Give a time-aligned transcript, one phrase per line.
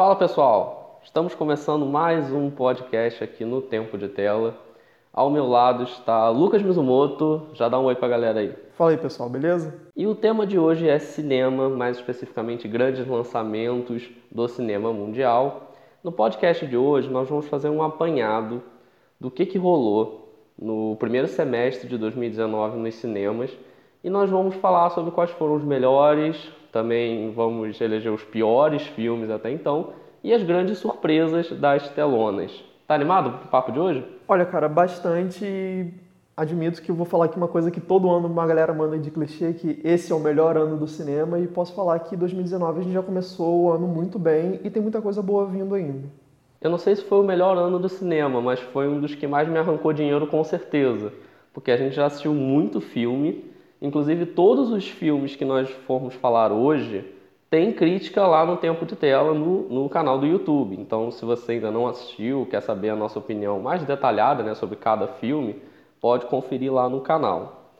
[0.00, 4.58] Fala pessoal, estamos começando mais um podcast aqui no Tempo de Tela.
[5.12, 8.54] Ao meu lado está Lucas Mizumoto, já dá um oi pra galera aí.
[8.72, 9.78] Fala aí pessoal, beleza?
[9.94, 15.72] E o tema de hoje é cinema, mais especificamente grandes lançamentos do cinema mundial.
[16.02, 18.62] No podcast de hoje nós vamos fazer um apanhado
[19.20, 23.50] do que, que rolou no primeiro semestre de 2019 nos cinemas
[24.02, 29.30] e nós vamos falar sobre quais foram os melhores, também vamos eleger os piores filmes
[29.30, 29.90] até então
[30.22, 32.52] e as grandes surpresas das telonas.
[32.86, 34.04] Tá animado pro papo de hoje?
[34.26, 35.94] Olha, cara, bastante.
[36.36, 39.10] Admito que eu vou falar aqui uma coisa que todo ano uma galera manda de
[39.10, 42.82] clichê, que esse é o melhor ano do cinema, e posso falar que 2019 a
[42.82, 46.08] gente já começou o ano muito bem e tem muita coisa boa vindo ainda.
[46.60, 49.26] Eu não sei se foi o melhor ano do cinema, mas foi um dos que
[49.26, 51.12] mais me arrancou dinheiro com certeza.
[51.52, 53.49] Porque a gente já assistiu muito filme,
[53.80, 57.04] inclusive todos os filmes que nós formos falar hoje
[57.50, 60.76] tem crítica lá no Tempo de Tela, no, no canal do YouTube.
[60.78, 64.76] Então, se você ainda não assistiu, quer saber a nossa opinião mais detalhada né, sobre
[64.76, 65.60] cada filme,
[66.00, 67.72] pode conferir lá no canal.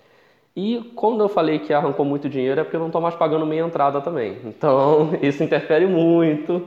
[0.57, 3.47] E quando eu falei que arrancou muito dinheiro é porque eu não estou mais pagando
[3.47, 4.39] meia entrada também.
[4.45, 6.63] Então, isso interfere muito.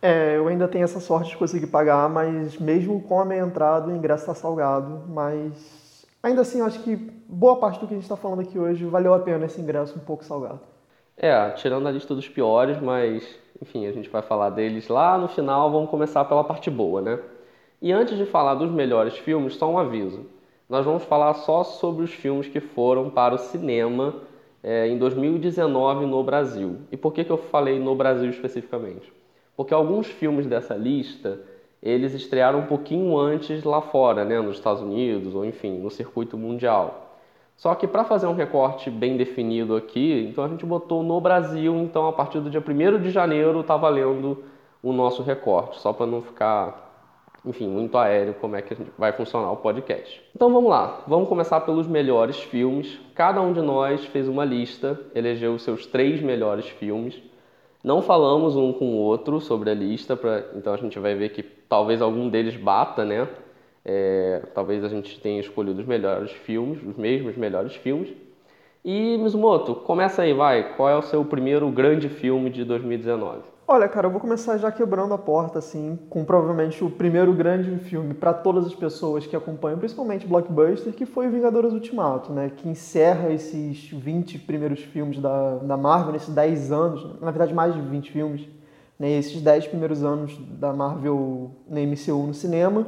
[0.00, 3.88] É, eu ainda tenho essa sorte de conseguir pagar, mas mesmo com a meia entrada,
[3.88, 5.02] o ingresso está salgado.
[5.08, 5.85] Mas
[6.26, 9.14] ainda assim, acho que boa parte do que a gente está falando aqui hoje valeu
[9.14, 10.60] a pena esse ingresso um pouco salgado.
[11.16, 15.28] É, tirando a lista dos piores, mas enfim, a gente vai falar deles lá no
[15.28, 15.70] final.
[15.70, 17.18] Vamos começar pela parte boa, né?
[17.80, 20.26] E antes de falar dos melhores filmes, só um aviso.
[20.68, 24.16] Nós vamos falar só sobre os filmes que foram para o cinema
[24.62, 26.78] é, em 2019 no Brasil.
[26.90, 29.12] E por que, que eu falei no Brasil especificamente?
[29.56, 31.40] Porque alguns filmes dessa lista
[31.86, 36.36] eles estrearam um pouquinho antes lá fora, né, nos Estados Unidos ou enfim, no circuito
[36.36, 37.06] mundial.
[37.56, 41.74] Só que para fazer um recorte bem definido aqui, então a gente botou no Brasil,
[41.76, 44.42] então a partir do dia 1 de janeiro está valendo
[44.82, 46.92] o nosso recorte, só para não ficar,
[47.44, 50.22] enfim, muito aéreo como é que vai funcionar o podcast.
[50.34, 52.98] Então vamos lá, vamos começar pelos melhores filmes.
[53.14, 57.16] Cada um de nós fez uma lista, elegeu os seus três melhores filmes.
[57.86, 61.28] Não falamos um com o outro sobre a lista, pra, então a gente vai ver
[61.28, 63.28] que talvez algum deles bata, né?
[63.84, 68.12] É, talvez a gente tenha escolhido os melhores filmes, os mesmos melhores filmes.
[68.84, 70.74] E Mizumoto, começa aí, vai.
[70.74, 73.55] Qual é o seu primeiro grande filme de 2019?
[73.68, 77.76] Olha, cara, eu vou começar já quebrando a porta, assim, com provavelmente o primeiro grande
[77.78, 82.52] filme para todas as pessoas que acompanham, principalmente Blockbuster, que foi o Vingadores Ultimato, né?
[82.56, 87.74] Que encerra esses 20 primeiros filmes da, da Marvel, nesses 10 anos, na verdade mais
[87.74, 88.48] de 20 filmes,
[88.96, 89.10] né?
[89.10, 92.86] Esses 10 primeiros anos da Marvel na MCU no cinema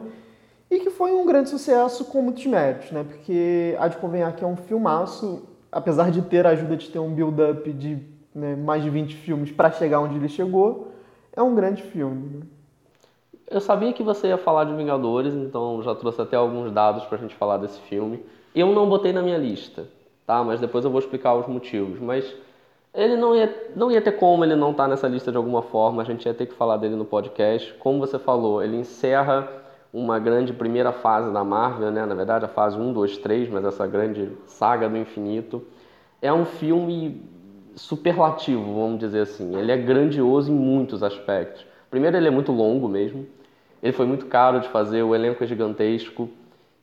[0.71, 3.03] e que foi um grande sucesso com muitos méritos, né?
[3.03, 7.01] Porque há de convenhar que é um filmaço, apesar de ter a ajuda de ter
[7.01, 10.93] um build-up de né, mais de 20 filmes para chegar onde ele chegou,
[11.35, 12.39] é um grande filme.
[12.39, 12.47] Né?
[13.51, 17.17] Eu sabia que você ia falar de Vingadores, então já trouxe até alguns dados para
[17.17, 18.23] a gente falar desse filme.
[18.55, 19.87] Eu não botei na minha lista,
[20.27, 20.45] tá?
[20.45, 21.99] Mas depois eu vou explicar os motivos.
[21.99, 22.35] Mas
[22.93, 25.63] ele não ia, não ia ter como ele não estar tá nessa lista de alguma
[25.63, 27.73] forma, a gente ia ter que falar dele no podcast.
[27.75, 29.49] Como você falou, ele encerra
[29.93, 32.05] uma grande primeira fase da Marvel, né?
[32.05, 35.65] na verdade a fase 1, 2, 3, mas essa grande saga do infinito.
[36.21, 37.23] É um filme
[37.79, 39.57] superlativo, vamos dizer assim.
[39.57, 41.65] Ele é grandioso em muitos aspectos.
[41.91, 43.27] Primeiro, ele é muito longo mesmo.
[43.83, 46.29] Ele foi muito caro de fazer, o elenco é gigantesco.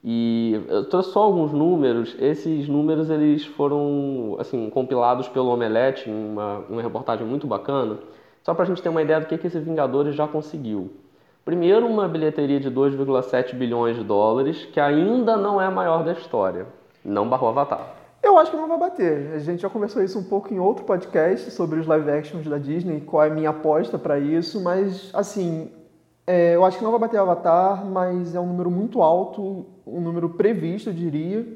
[0.03, 2.15] E eu trouxe só alguns números.
[2.19, 7.97] Esses números eles foram assim compilados pelo Omelete em uma, uma reportagem muito bacana.
[8.43, 10.91] Só para a gente ter uma ideia do que, que esse Vingadores já conseguiu.
[11.43, 16.13] Primeiro, uma bilheteria de 2,7 bilhões de dólares, que ainda não é a maior da
[16.13, 16.67] história.
[17.03, 17.94] Não barrou Avatar.
[18.25, 19.33] Eu acho que não vai bater.
[19.35, 22.57] A gente já conversou isso um pouco em outro podcast sobre os live actions da
[22.57, 25.69] Disney, qual é a minha aposta para isso, mas assim,
[26.25, 30.01] é, eu acho que não vai bater Avatar, mas é um número muito alto, um
[30.01, 31.47] número previsto, eu diria,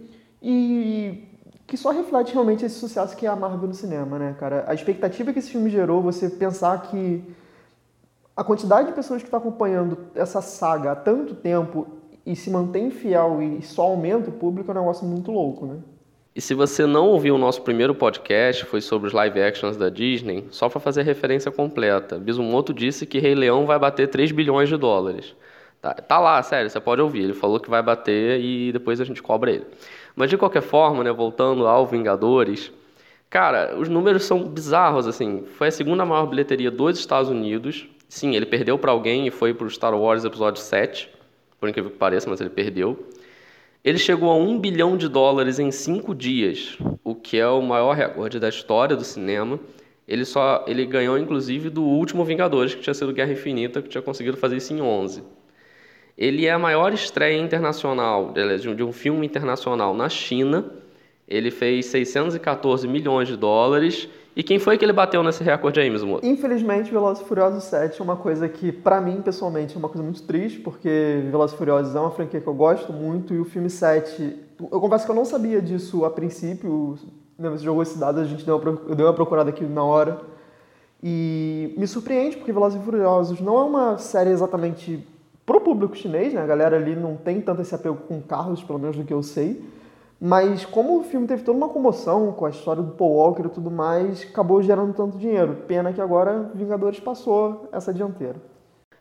[0.43, 1.27] e
[1.65, 4.65] que só reflete realmente esse sucesso que é a Marvel no cinema, né, cara?
[4.67, 7.23] A expectativa que esse filme gerou, você pensar que
[8.37, 11.87] a quantidade de pessoas que está acompanhando essa saga há tanto tempo
[12.23, 15.79] e se mantém fiel e só aumenta o público é um negócio muito louco, né?
[16.39, 19.89] E se você não ouviu o nosso primeiro podcast, foi sobre os live actions da
[19.89, 22.17] Disney, só para fazer referência completa.
[22.17, 25.35] Bizumoto disse que Rei Leão vai bater 3 bilhões de dólares.
[25.81, 27.23] Tá, tá, lá, sério, você pode ouvir.
[27.23, 29.65] Ele falou que vai bater e depois a gente cobra ele.
[30.15, 32.71] Mas de qualquer forma, né, voltando ao Vingadores,
[33.29, 35.43] cara, os números são bizarros, assim.
[35.57, 39.53] Foi a segunda maior bilheteria dos Estados Unidos, Sim, ele perdeu para alguém e foi
[39.53, 41.11] para o Star Wars Episódio 7,
[41.59, 42.97] por incrível que pareça, mas ele perdeu.
[43.83, 47.95] Ele chegou a um bilhão de dólares em cinco dias, o que é o maior
[47.95, 49.57] recorde da história do cinema.
[50.05, 54.01] Ele só ele ganhou inclusive do último Vingadores, que tinha sido Guerra Infinita, que tinha
[54.01, 55.23] conseguido fazer isso em 11.
[56.17, 58.33] Ele é a maior estreia internacional
[58.75, 60.65] de um filme internacional na China.
[61.25, 65.89] Ele fez 614 milhões de dólares e quem foi que ele bateu nesse recorde aí,
[65.89, 66.17] mesmo?
[66.23, 70.01] Infelizmente, Velozes e Furiosos 7 é uma coisa que, para mim, pessoalmente, é uma coisa
[70.01, 73.43] muito triste, porque Velozes e Furiosos é uma franquia que eu gosto muito, e o
[73.43, 74.37] filme 7...
[74.71, 76.97] Eu confesso que eu não sabia disso a princípio,
[77.37, 79.83] né, você jogou esse dado, a gente deu uma, eu dei uma procurada aqui na
[79.83, 80.21] hora,
[81.03, 85.05] e me surpreende, porque Velozes e Furiosos não é uma série exatamente
[85.45, 86.41] pro público chinês, né?
[86.41, 89.21] A galera ali não tem tanto esse apego com carros, pelo menos do que eu
[89.21, 89.61] sei,
[90.19, 93.49] mas como o filme teve toda uma comoção com a história do Paul Walker e
[93.49, 95.63] tudo mais, acabou gerando tanto dinheiro.
[95.67, 98.35] Pena que agora Vingadores passou essa dianteira.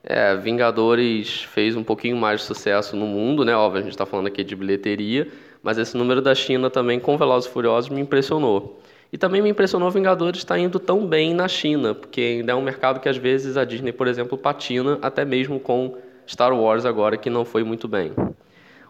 [0.03, 3.55] É, Vingadores fez um pouquinho mais de sucesso no mundo, né?
[3.57, 5.29] Óbvio, a gente está falando aqui de bilheteria,
[5.61, 8.81] mas esse número da China também com Velozes e Furiosos me impressionou.
[9.13, 12.55] E também me impressionou Vingadores estar tá indo tão bem na China, porque ainda é
[12.55, 15.97] um mercado que às vezes a Disney, por exemplo, patina, até mesmo com
[16.29, 18.13] Star Wars agora, que não foi muito bem.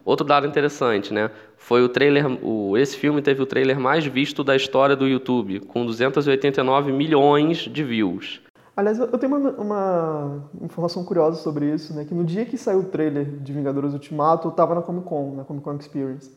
[0.09, 1.29] Outro dado interessante, né?
[1.55, 5.59] Foi o trailer, o, esse filme teve o trailer mais visto da história do YouTube,
[5.59, 8.41] com 289 milhões de views.
[8.75, 12.05] Aliás, eu tenho uma, uma, informação curiosa sobre isso, né?
[12.05, 15.35] Que no dia que saiu o trailer de Vingadores Ultimato, eu tava na Comic Con,
[15.35, 16.31] na Comic Con Experience.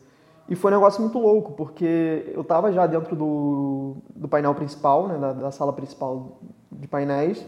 [0.47, 5.07] E foi um negócio muito louco, porque eu tava já dentro do, do painel principal,
[5.07, 5.17] né?
[5.17, 6.37] Da, da sala principal
[6.71, 7.43] de painéis.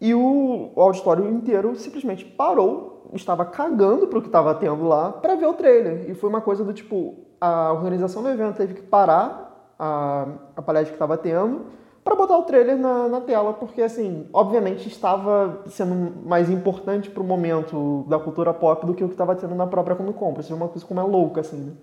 [0.00, 5.10] E o, o auditório inteiro simplesmente parou estava cagando para o que estava tendo lá
[5.10, 6.08] para ver o trailer.
[6.10, 10.26] E foi uma coisa do tipo, a organização do evento teve que parar a,
[10.56, 11.62] a palestra que estava tendo
[12.04, 17.22] para botar o trailer na, na, tela, porque assim, obviamente estava sendo mais importante para
[17.22, 20.34] o momento da cultura pop do que o que estava tendo na própria Comic Con.
[20.38, 21.76] Isso é uma coisa como é louca, assim,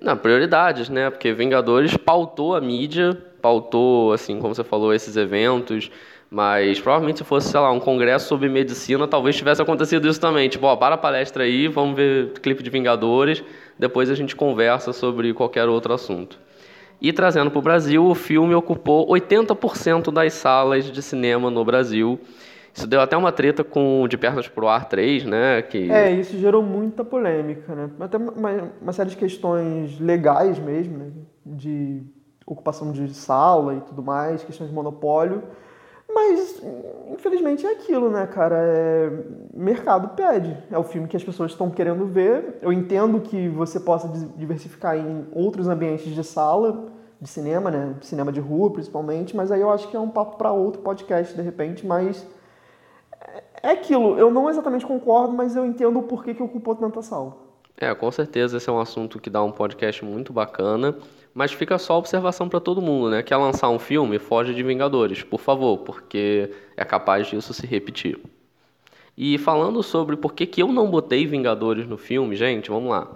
[0.00, 0.14] né?
[0.14, 1.10] Prioridades, né?
[1.10, 5.90] Porque Vingadores pautou a mídia, pautou, assim, como você falou, esses eventos,
[6.30, 10.48] mas provavelmente se fosse, sei lá, um congresso sobre medicina, talvez tivesse acontecido isso também.
[10.48, 13.42] Tipo, ó, para a palestra aí, vamos ver clipe de Vingadores,
[13.78, 16.38] depois a gente conversa sobre qualquer outro assunto.
[17.00, 22.18] E trazendo para o Brasil, o filme ocupou 80% das salas de cinema no Brasil.
[22.74, 25.62] Isso deu até uma treta com De Pernas pro Ar 3, né?
[25.62, 25.90] Que...
[25.90, 27.90] É, isso gerou muita polêmica, né?
[28.00, 31.10] Até uma, uma série de questões legais mesmo, né?
[31.46, 32.02] De
[32.44, 35.42] ocupação de sala e tudo mais, questões de monopólio.
[36.18, 36.60] Mas,
[37.12, 38.56] infelizmente, é aquilo, né, cara?
[38.58, 39.10] É...
[39.54, 40.56] Mercado pede.
[40.68, 42.58] É o filme que as pessoas estão querendo ver.
[42.60, 46.88] Eu entendo que você possa diversificar em outros ambientes de sala,
[47.20, 47.94] de cinema, né?
[48.00, 49.36] Cinema de rua, principalmente.
[49.36, 51.86] Mas aí eu acho que é um papo para outro podcast, de repente.
[51.86, 52.26] Mas
[53.62, 54.18] é aquilo.
[54.18, 57.36] Eu não exatamente concordo, mas eu entendo o porquê que ocupou tanta sala.
[57.76, 60.96] É, com certeza esse é um assunto que dá um podcast muito bacana.
[61.38, 63.22] Mas fica só observação para todo mundo, né?
[63.22, 68.18] Quer lançar um filme, foge de Vingadores, por favor, porque é capaz disso se repetir.
[69.16, 73.08] E falando sobre por que, que eu não botei Vingadores no filme, gente, vamos lá.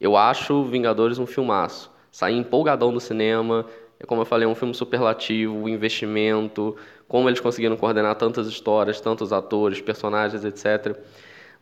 [0.00, 1.88] Eu acho Vingadores um filmaço.
[2.10, 3.64] Saí empolgadão do cinema,
[4.00, 6.74] é como eu falei, um filme superlativo, o investimento,
[7.06, 10.98] como eles conseguiram coordenar tantas histórias, tantos atores, personagens, etc.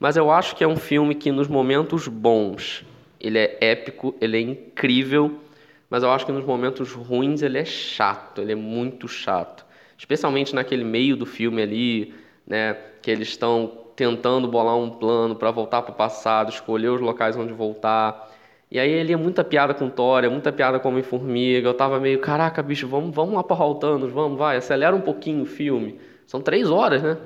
[0.00, 2.86] Mas eu acho que é um filme que nos momentos bons,
[3.20, 5.40] ele é épico, ele é incrível
[5.88, 9.64] mas eu acho que nos momentos ruins ele é chato, ele é muito chato.
[9.96, 12.14] Especialmente naquele meio do filme ali,
[12.46, 17.00] né, que eles estão tentando bolar um plano para voltar para o passado, escolher os
[17.00, 18.31] locais onde voltar.
[18.70, 21.69] E aí ele é muita piada com Thor, é muita piada com Homem-Formiga.
[21.69, 25.43] Eu tava meio, caraca, bicho, vamos, vamos lá para Thanos, vamos, vai, acelera um pouquinho
[25.43, 25.98] o filme.
[26.26, 27.16] São três horas, né?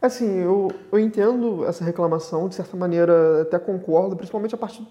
[0.00, 4.84] Assim, eu, eu entendo essa reclamação, de certa maneira até concordo, principalmente a parte...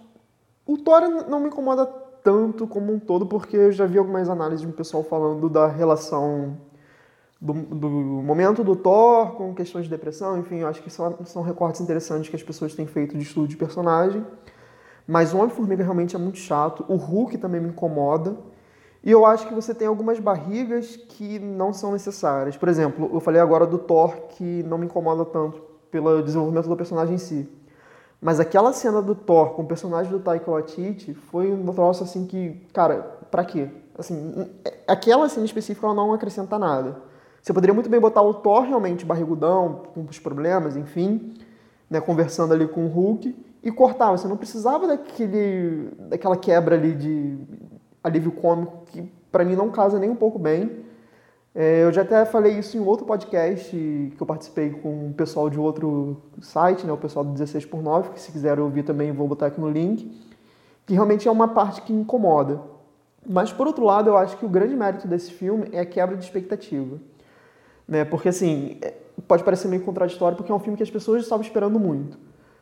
[0.66, 1.86] O Thor não me incomoda
[2.24, 5.68] tanto como um todo, porque eu já vi algumas análises de um pessoal falando da
[5.68, 6.58] relação
[7.40, 11.42] do, do momento do Thor com questões de depressão, enfim, eu acho que são, são
[11.42, 14.24] recortes interessantes que as pessoas têm feito de estudo de personagem.
[15.08, 18.38] Mas o Homem-Formiga realmente é muito chato, o Hulk também me incomoda.
[19.04, 22.56] E eu acho que você tem algumas barrigas que não são necessárias.
[22.56, 25.60] Por exemplo, eu falei agora do Thor que não me incomoda tanto
[25.90, 27.50] pelo desenvolvimento do personagem em si.
[28.22, 32.28] Mas aquela cena do Thor com o personagem do Taika Waititi foi um troço assim
[32.28, 33.68] que, cara, pra quê?
[33.98, 34.48] Assim,
[34.88, 36.98] aquela cena específica ela não acrescenta nada.
[37.42, 41.34] Você poderia muito bem botar o Thor realmente barrigudão, com os problemas, enfim,
[41.90, 44.12] né, conversando ali com o Hulk e cortar.
[44.12, 47.38] Você não precisava daquele, daquela quebra ali de
[48.04, 49.02] alívio cômico que
[49.32, 50.86] para mim não casa nem um pouco bem.
[51.54, 55.50] É, eu já até falei isso em outro podcast que eu participei com o pessoal
[55.50, 59.12] de outro site, né, o pessoal do 16 por 9, que se quiserem ouvir também
[59.12, 60.10] vou botar aqui no link.
[60.86, 62.62] que realmente é uma parte que incomoda.
[63.28, 66.18] Mas, por outro lado, eu acho que o grande mérito desse filme é a quebra
[66.18, 66.98] de expectativa.
[67.88, 68.04] Né?
[68.04, 68.94] Porque, assim, é,
[69.28, 72.18] pode parecer meio contraditório, porque é um filme que as pessoas estavam esperando muito.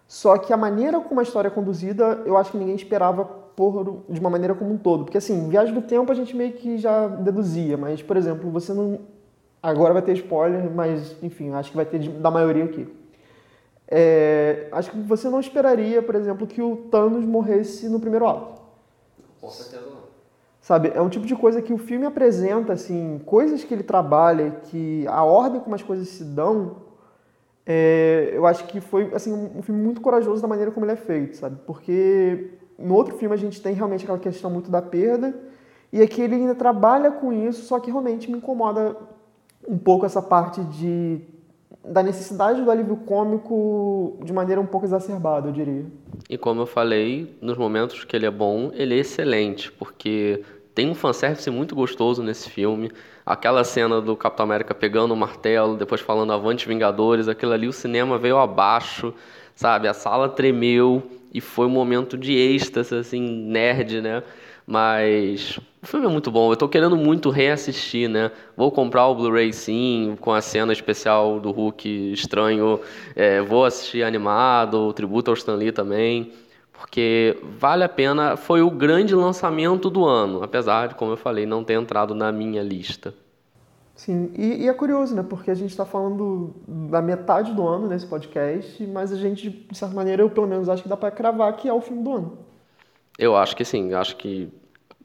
[0.08, 3.25] Só que a maneira como a história é conduzida, eu acho que ninguém esperava
[3.60, 5.04] por, de uma maneira como um todo.
[5.04, 8.74] Porque, assim, Viagem do Tempo a gente meio que já deduzia, mas, por exemplo, você
[8.74, 9.01] não.
[9.62, 12.88] Agora vai ter spoiler, mas, enfim, acho que vai ter da maioria aqui.
[13.86, 18.62] É, acho que você não esperaria, por exemplo, que o Thanos morresse no primeiro ato.
[19.42, 20.04] Com certeza não.
[20.62, 24.51] Sabe, é um tipo de coisa que o filme apresenta, assim, coisas que ele trabalha,
[24.63, 26.78] que a ordem como as coisas se dão,
[27.66, 30.96] é, eu acho que foi, assim, um filme muito corajoso da maneira como ele é
[30.96, 31.58] feito, sabe?
[31.66, 35.36] Porque no outro filme a gente tem realmente aquela questão muito da perda,
[35.91, 38.95] e aqui ele ainda trabalha com isso, só que realmente me incomoda
[39.67, 41.21] um pouco essa parte de
[41.83, 45.86] da necessidade do alívio cômico de maneira um pouco exacerbada, eu diria.
[46.29, 50.43] E como eu falei, nos momentos que ele é bom, ele é excelente, porque
[50.75, 52.91] tem um fanservice muito gostoso nesse filme.
[53.25, 57.74] Aquela cena do Capitão América pegando o martelo, depois falando Avante Vingadores, aquilo ali, o
[57.74, 59.13] cinema veio abaixo,
[59.55, 59.88] sabe?
[59.88, 61.01] A sala tremeu
[61.33, 64.24] e foi um momento de êxtase, assim, nerd, né?
[64.65, 66.51] Mas o filme é muito bom.
[66.51, 68.31] Eu tô querendo muito reassistir, né?
[68.55, 72.79] Vou comprar o Blu-ray sim, com a cena especial do Hulk estranho.
[73.15, 76.31] É, vou assistir animado, o tributo ao Stan Lee também.
[76.71, 78.38] Porque vale a pena.
[78.38, 82.31] Foi o grande lançamento do ano, apesar de, como eu falei, não ter entrado na
[82.31, 83.13] minha lista.
[84.00, 85.25] Sim, e, e é curioso, né?
[85.27, 89.77] Porque a gente está falando da metade do ano nesse podcast, mas a gente, de
[89.77, 92.13] certa maneira, eu pelo menos acho que dá para cravar que é o filme do
[92.13, 92.38] ano.
[93.18, 94.50] Eu acho que sim, acho que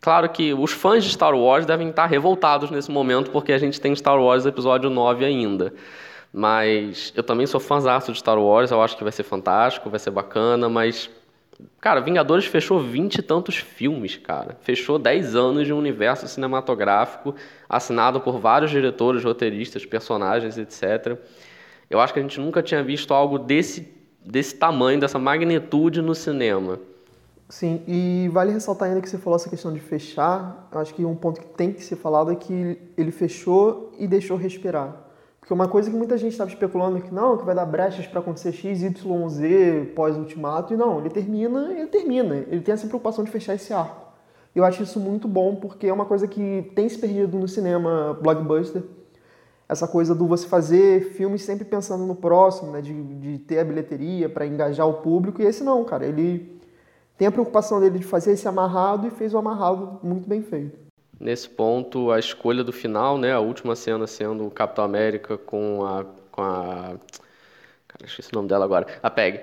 [0.01, 3.81] Claro que os fãs de Star Wars devem estar revoltados nesse momento, porque a gente
[3.81, 5.75] tem Star Wars Episódio 9 ainda.
[6.33, 9.99] Mas eu também sou fãzaço de Star Wars, eu acho que vai ser fantástico, vai
[9.99, 11.11] ser bacana, mas.
[11.81, 14.57] Cara, Vingadores fechou vinte e tantos filmes, cara.
[14.61, 17.35] Fechou 10 anos de um universo cinematográfico
[17.69, 21.19] assinado por vários diretores, roteiristas, personagens, etc.
[21.89, 23.89] Eu acho que a gente nunca tinha visto algo desse,
[24.25, 26.81] desse tamanho, dessa magnitude no cinema.
[27.49, 30.69] Sim, e vale ressaltar ainda que você falou essa questão de fechar.
[30.73, 34.09] Eu acho que um ponto que tem que ser falado é que ele fechou e
[34.09, 35.04] deixou respirar.
[35.45, 38.07] Porque uma coisa que muita gente estava especulando é que não, que vai dar brechas
[38.07, 42.37] para acontecer X, Y, Z pós-ultimato, e não, ele termina, ele termina.
[42.49, 44.11] Ele tem essa preocupação de fechar esse arco.
[44.57, 48.19] Eu acho isso muito bom, porque é uma coisa que tem se perdido no cinema
[48.23, 48.85] blockbuster.
[49.69, 53.65] Essa coisa do você fazer filmes sempre pensando no próximo, né, de, de ter a
[53.67, 56.59] bilheteria para engajar o público, e esse não, cara, ele
[57.19, 60.84] tem a preocupação dele de fazer esse amarrado e fez o amarrado muito bem feito.
[61.21, 65.85] Nesse ponto, a escolha do final, né, a última cena sendo o Capitão América com
[65.85, 66.05] a
[66.35, 66.97] com a
[67.87, 69.41] cara, esqueci o nome dela agora, a Peg,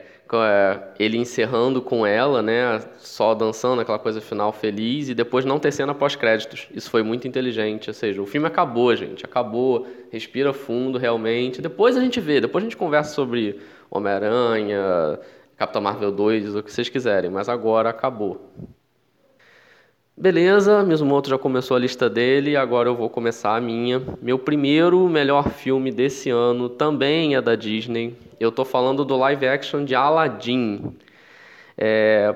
[1.00, 5.72] ele encerrando com ela, né, só dançando aquela coisa final feliz e depois não ter
[5.72, 6.68] cena pós-créditos.
[6.74, 11.62] Isso foi muito inteligente, ou seja, o filme acabou, gente, acabou, respira fundo realmente.
[11.62, 13.60] Depois a gente vê, depois a gente conversa sobre
[13.90, 15.20] Homem-Aranha,
[15.58, 18.51] Capitão Marvel 2, o que vocês quiserem, mas agora acabou.
[20.22, 24.00] Beleza, Mizumoto já começou a lista dele, agora eu vou começar a minha.
[24.22, 28.16] Meu primeiro melhor filme desse ano também é da Disney.
[28.40, 30.96] Eu tô falando do live action de Aladdin.
[31.75, 32.36] É,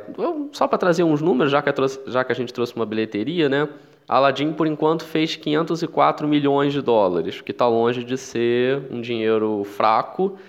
[0.52, 3.48] só para trazer uns números, já que, trouxe, já que a gente trouxe uma bilheteria,
[3.48, 3.70] né?
[4.08, 9.64] Aladdin, por enquanto, fez 504 milhões de dólares, que está longe de ser um dinheiro
[9.64, 10.40] fraco,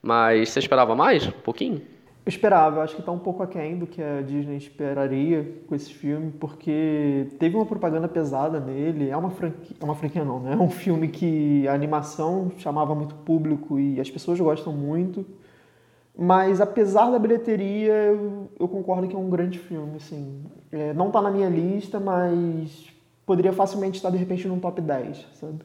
[0.00, 1.26] mas você esperava mais?
[1.26, 1.95] Um pouquinho?
[2.26, 5.94] Eu esperava, acho que está um pouco aquém do que a Disney esperaria com esse
[5.94, 9.08] filme, porque teve uma propaganda pesada nele.
[9.08, 10.54] É uma franquia, é uma franquia não, né?
[10.54, 15.24] É um filme que a animação chamava muito público e as pessoas gostam muito.
[16.18, 19.94] Mas apesar da bilheteria, eu, eu concordo que é um grande filme.
[19.94, 20.42] Assim.
[20.72, 22.88] É, não está na minha lista, mas
[23.24, 25.60] poderia facilmente estar de repente no top 10, sabe?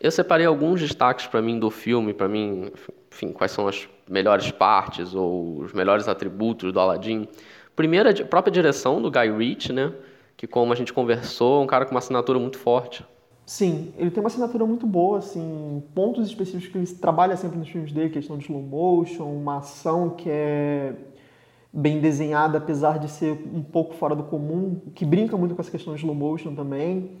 [0.00, 2.70] Eu separei alguns destaques para mim do filme, para mim,
[3.10, 7.28] enfim, quais são as melhores partes ou os melhores atributos do Aladdin.
[7.74, 9.92] Primeiro, a própria direção do Guy Ritchie, né?
[10.36, 13.04] Que como a gente conversou, é um cara com uma assinatura muito forte.
[13.46, 17.68] Sim, ele tem uma assinatura muito boa, assim, pontos específicos que ele trabalha sempre nos
[17.68, 20.94] filmes dele, questão de slow motion, uma ação que é
[21.70, 25.70] bem desenhada, apesar de ser um pouco fora do comum, que brinca muito com essa
[25.70, 27.18] questão de slow motion também.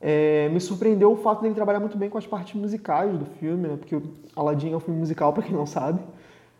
[0.00, 3.66] É, me surpreendeu o fato dele trabalhar muito bem com as partes musicais do filme,
[3.66, 3.76] né?
[3.76, 4.00] porque
[4.36, 6.00] Aladdin é um filme musical, para quem não sabe.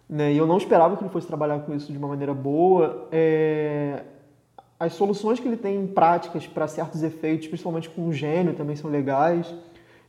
[0.08, 0.32] Né?
[0.32, 3.06] E eu não esperava que ele fosse trabalhar com isso de uma maneira boa.
[3.12, 4.02] É,
[4.80, 8.90] as soluções que ele tem práticas para certos efeitos, principalmente com o gênio, também são
[8.90, 9.52] legais.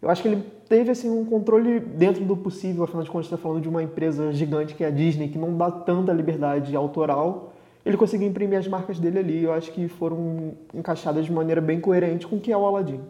[0.02, 3.38] Eu acho que ele teve assim, um controle dentro do possível, afinal de contas, está
[3.38, 7.54] falando de uma empresa gigante que é a Disney, que não dá tanta liberdade autoral
[7.86, 9.44] ele conseguiu imprimir as marcas dele ali.
[9.44, 13.02] Eu acho que foram encaixadas de maneira bem coerente com o que é o Aladdin.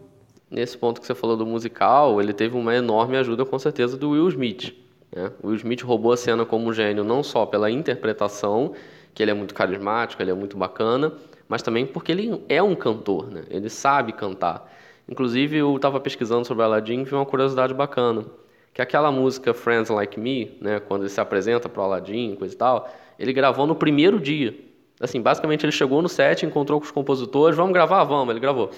[0.49, 4.11] Nesse ponto que você falou do musical, ele teve uma enorme ajuda, com certeza, do
[4.11, 4.73] Will Smith.
[5.15, 5.31] Né?
[5.43, 8.73] O Will Smith roubou a cena como gênio não só pela interpretação,
[9.13, 11.13] que ele é muito carismático, ele é muito bacana,
[11.47, 13.43] mas também porque ele é um cantor, né?
[13.49, 14.71] ele sabe cantar.
[15.07, 18.25] Inclusive, eu estava pesquisando sobre Aladdin e vi uma curiosidade bacana,
[18.73, 22.53] que aquela música Friends Like Me, né, quando ele se apresenta para o Aladdin, coisa
[22.53, 24.55] e tal, ele gravou no primeiro dia.
[24.99, 28.69] Assim, basicamente ele chegou no set, encontrou com os compositores, vamos gravar, vamos, ele gravou.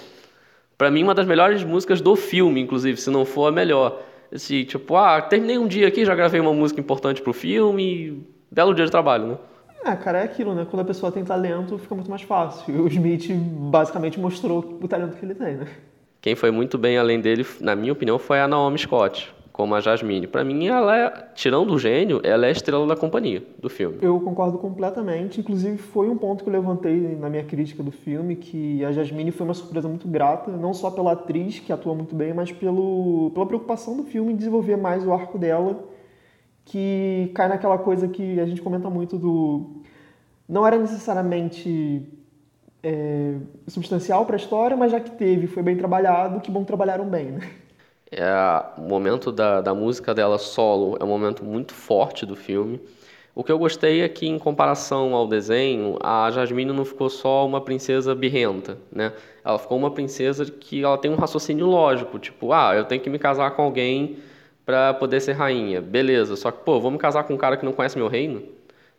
[0.82, 4.02] Para mim, uma das melhores músicas do filme, inclusive, se não for a melhor.
[4.32, 8.74] Esse, tipo, ah, terminei um dia aqui, já gravei uma música importante pro filme, belo
[8.74, 9.38] dia de trabalho, né?
[9.84, 10.66] É, cara, é aquilo, né?
[10.68, 12.74] Quando a pessoa tem talento, fica muito mais fácil.
[12.74, 15.68] E o Smith basicamente mostrou o talento que ele tem, né?
[16.20, 19.80] Quem foi muito bem além dele, na minha opinião, foi a Naomi Scott, como a
[19.80, 20.26] Jasmine.
[20.26, 23.98] Para mim, ela é, tirando o gênio, ela é a estrela da companhia, do filme.
[24.00, 25.40] Eu concordo completamente.
[25.40, 29.30] Inclusive, foi um ponto que eu levantei na minha crítica do filme, que a Jasmine
[29.30, 33.30] foi uma surpresa muito grata, não só pela atriz, que atua muito bem, mas pelo,
[33.34, 35.84] pela preocupação do filme em desenvolver mais o arco dela,
[36.64, 39.82] que cai naquela coisa que a gente comenta muito do...
[40.48, 42.08] Não era necessariamente
[42.82, 43.34] é,
[43.68, 47.32] substancial para a história, mas já que teve, foi bem trabalhado, que bom trabalharam bem,
[47.32, 47.40] né?
[48.12, 52.80] É, o momento da, da música dela solo é um momento muito forte do filme.
[53.34, 57.46] O que eu gostei é que, em comparação ao desenho, a Jasmine não ficou só
[57.46, 59.14] uma princesa birrenta, né?
[59.42, 63.08] Ela ficou uma princesa que ela tem um raciocínio lógico, tipo, ah, eu tenho que
[63.08, 64.18] me casar com alguém
[64.66, 66.36] para poder ser rainha, beleza?
[66.36, 68.42] Só que, pô, vou me casar com um cara que não conhece meu reino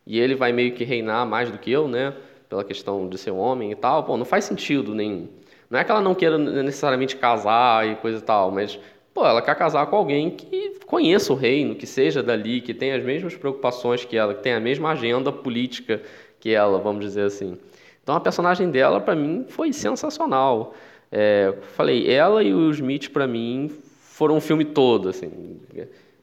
[0.05, 2.13] e ele vai meio que reinar mais do que eu, né?
[2.53, 5.27] pela questão de ser homem e tal, pô, não faz sentido nenhum.
[5.69, 8.79] Não é que ela não queira necessariamente casar e coisa e tal, mas,
[9.13, 12.95] pô, ela quer casar com alguém que conheça o reino, que seja dali, que tenha
[12.95, 16.01] as mesmas preocupações que ela, que tenha a mesma agenda política
[16.39, 17.57] que ela, vamos dizer assim.
[18.01, 20.73] Então a personagem dela, para mim, foi sensacional.
[21.11, 25.59] É, falei, ela e o Smith, para mim, foram um filme todo, assim.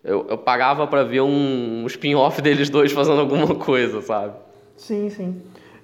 [0.02, 4.34] Eu, eu pagava para ver um, um spin-off deles dois fazendo alguma coisa, sabe?
[4.76, 5.42] Sim, sim.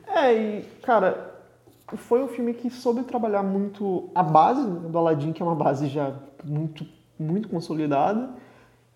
[0.09, 1.35] É, e, cara,
[1.95, 5.89] foi um filme que soube trabalhar muito a base do Aladdin, que é uma base
[5.89, 6.13] já
[6.45, 6.87] muito,
[7.19, 8.31] muito consolidada.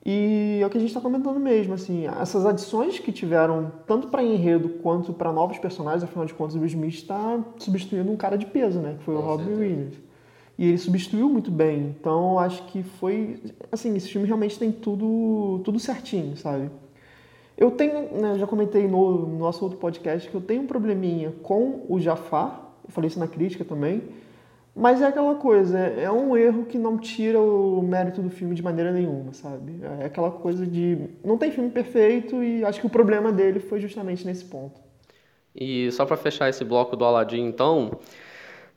[0.05, 4.09] E é o que a gente está comentando mesmo, assim, essas adições que tiveram tanto
[4.09, 8.17] para enredo quanto para novos personagens, afinal de contas, o Will Smith está substituindo um
[8.17, 9.95] cara de peso, né, que foi Com o Robin Williams.
[10.59, 15.61] E ele substituiu muito bem, então acho que foi, assim, esse filme realmente tem tudo,
[15.65, 16.71] tudo certinho, sabe?
[17.57, 21.31] Eu tenho, né, já comentei no, no nosso outro podcast que eu tenho um probleminha
[21.43, 24.03] com o Jafar, eu falei isso na crítica também,
[24.81, 28.55] mas é aquela coisa, é, é um erro que não tira o mérito do filme
[28.55, 29.79] de maneira nenhuma, sabe?
[30.01, 30.97] É aquela coisa de.
[31.23, 34.81] Não tem filme perfeito e acho que o problema dele foi justamente nesse ponto.
[35.55, 37.99] E só para fechar esse bloco do Aladdin, então,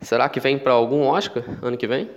[0.02, 2.10] será que vem para algum Oscar ano que vem?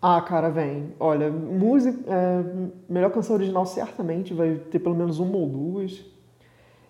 [0.00, 0.94] Ah, cara, vem.
[0.98, 2.44] Olha, música, é,
[2.88, 6.02] melhor canção original certamente vai ter pelo menos uma ou duas.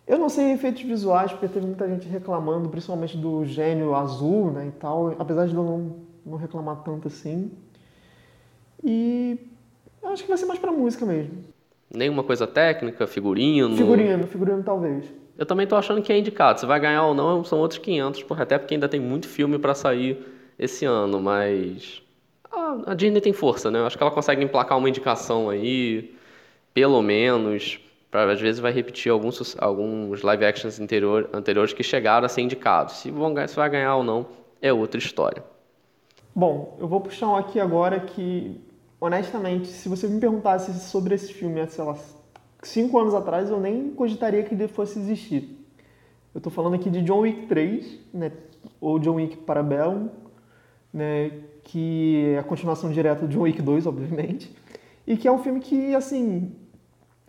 [0.07, 4.67] Eu não sei efeitos visuais, porque teve muita gente reclamando, principalmente do gênio azul, né,
[4.69, 7.51] e tal, apesar de eu não, não reclamar tanto assim.
[8.83, 9.39] E
[10.03, 11.33] eu acho que vai ser mais pra música mesmo.
[11.95, 13.77] Nenhuma coisa técnica, figurino?
[13.77, 15.07] Figurino, figurino talvez.
[15.39, 16.61] Eu também tô achando que é indicado.
[16.61, 19.75] Se vai ganhar ou não, são outros 500, até porque ainda tem muito filme para
[19.75, 20.19] sair
[20.59, 22.03] esse ano, mas
[22.87, 23.79] a, Disney tem força, né?
[23.79, 26.15] Eu acho que ela consegue emplacar uma indicação aí,
[26.73, 27.81] pelo menos,
[28.15, 32.43] para às vezes vai repetir alguns, alguns live actions anterior, anteriores que chegaram a ser
[32.43, 32.99] indicados.
[32.99, 34.27] Se, vão, se vai ganhar ou não,
[34.63, 35.43] é outra história.
[36.33, 38.61] Bom, eu vou puxar um aqui agora que,
[39.01, 41.97] honestamente, se você me perguntasse sobre esse filme, sei lá,
[42.63, 45.67] cinco anos atrás, eu nem cogitaria que ele fosse existir.
[46.33, 48.31] Eu estou falando aqui de John Wick 3, né,
[48.81, 50.09] ou John Wick Parabellum,
[50.93, 51.33] né,
[51.65, 54.55] que é a continuação direta de John Wick 2, obviamente,
[55.05, 56.55] e que é um filme que, assim,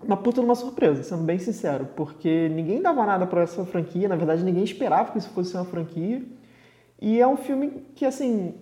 [0.05, 4.15] uma puta numa surpresa, sendo bem sincero, porque ninguém dava nada para essa franquia, na
[4.15, 6.21] verdade ninguém esperava que isso fosse uma franquia,
[7.01, 8.53] e é um filme que, assim,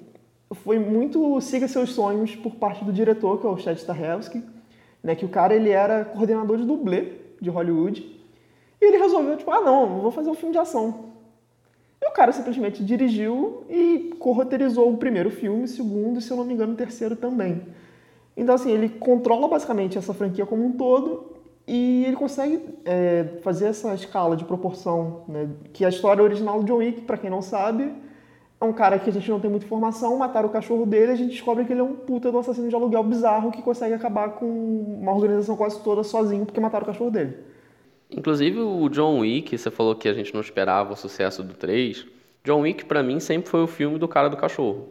[0.51, 4.43] foi muito siga seus sonhos por parte do diretor, que é o Chad Stahelski,
[5.03, 8.01] né, que o cara ele era coordenador de dublê de Hollywood,
[8.81, 11.11] e ele resolveu, tipo, ah não, vou fazer um filme de ação.
[12.01, 16.37] E o cara simplesmente dirigiu e corroterizou o primeiro filme, o segundo e, se eu
[16.37, 17.61] não me engano, o terceiro também.
[18.35, 21.33] Então, assim, ele controla basicamente essa franquia como um todo
[21.67, 25.49] e ele consegue é, fazer essa escala de proporção, né?
[25.71, 27.93] Que a história original do John Wick, para quem não sabe,
[28.59, 31.15] é um cara que a gente não tem muita informação, mataram o cachorro dele, a
[31.15, 34.29] gente descobre que ele é um puta do assassino de aluguel bizarro que consegue acabar
[34.29, 37.37] com uma organização quase toda sozinho porque mataram o cachorro dele.
[38.09, 42.05] Inclusive o John Wick, você falou que a gente não esperava o sucesso do 3.
[42.43, 44.89] John Wick, para mim, sempre foi o filme do cara do cachorro.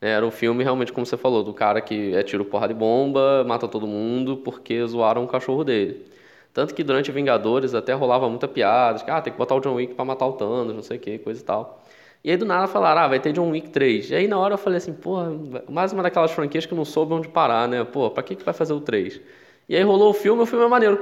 [0.00, 3.44] Era o filme, realmente, como você falou, do cara que é tiro porra de bomba,
[3.44, 6.06] mata todo mundo porque zoaram o cachorro dele.
[6.54, 9.74] Tanto que durante Vingadores até rolava muita piada, que ah, tem que botar o John
[9.74, 11.82] Wick pra matar o Thanos, não sei o que, coisa e tal.
[12.24, 14.10] E aí do nada falaram, ah, vai ter John Wick 3.
[14.10, 15.32] E aí na hora eu falei assim, porra,
[15.68, 17.84] mais uma daquelas franquias que não soube onde parar, né?
[17.84, 19.20] Pô, pra que, que vai fazer o 3?
[19.68, 20.98] E aí rolou o filme, o filme é maneiro.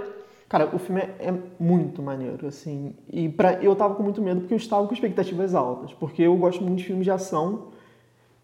[0.48, 2.94] Cara, o filme é muito maneiro, assim.
[3.12, 5.92] E pra, eu tava com muito medo porque eu estava com expectativas altas.
[5.94, 7.68] Porque eu gosto muito de filmes de ação.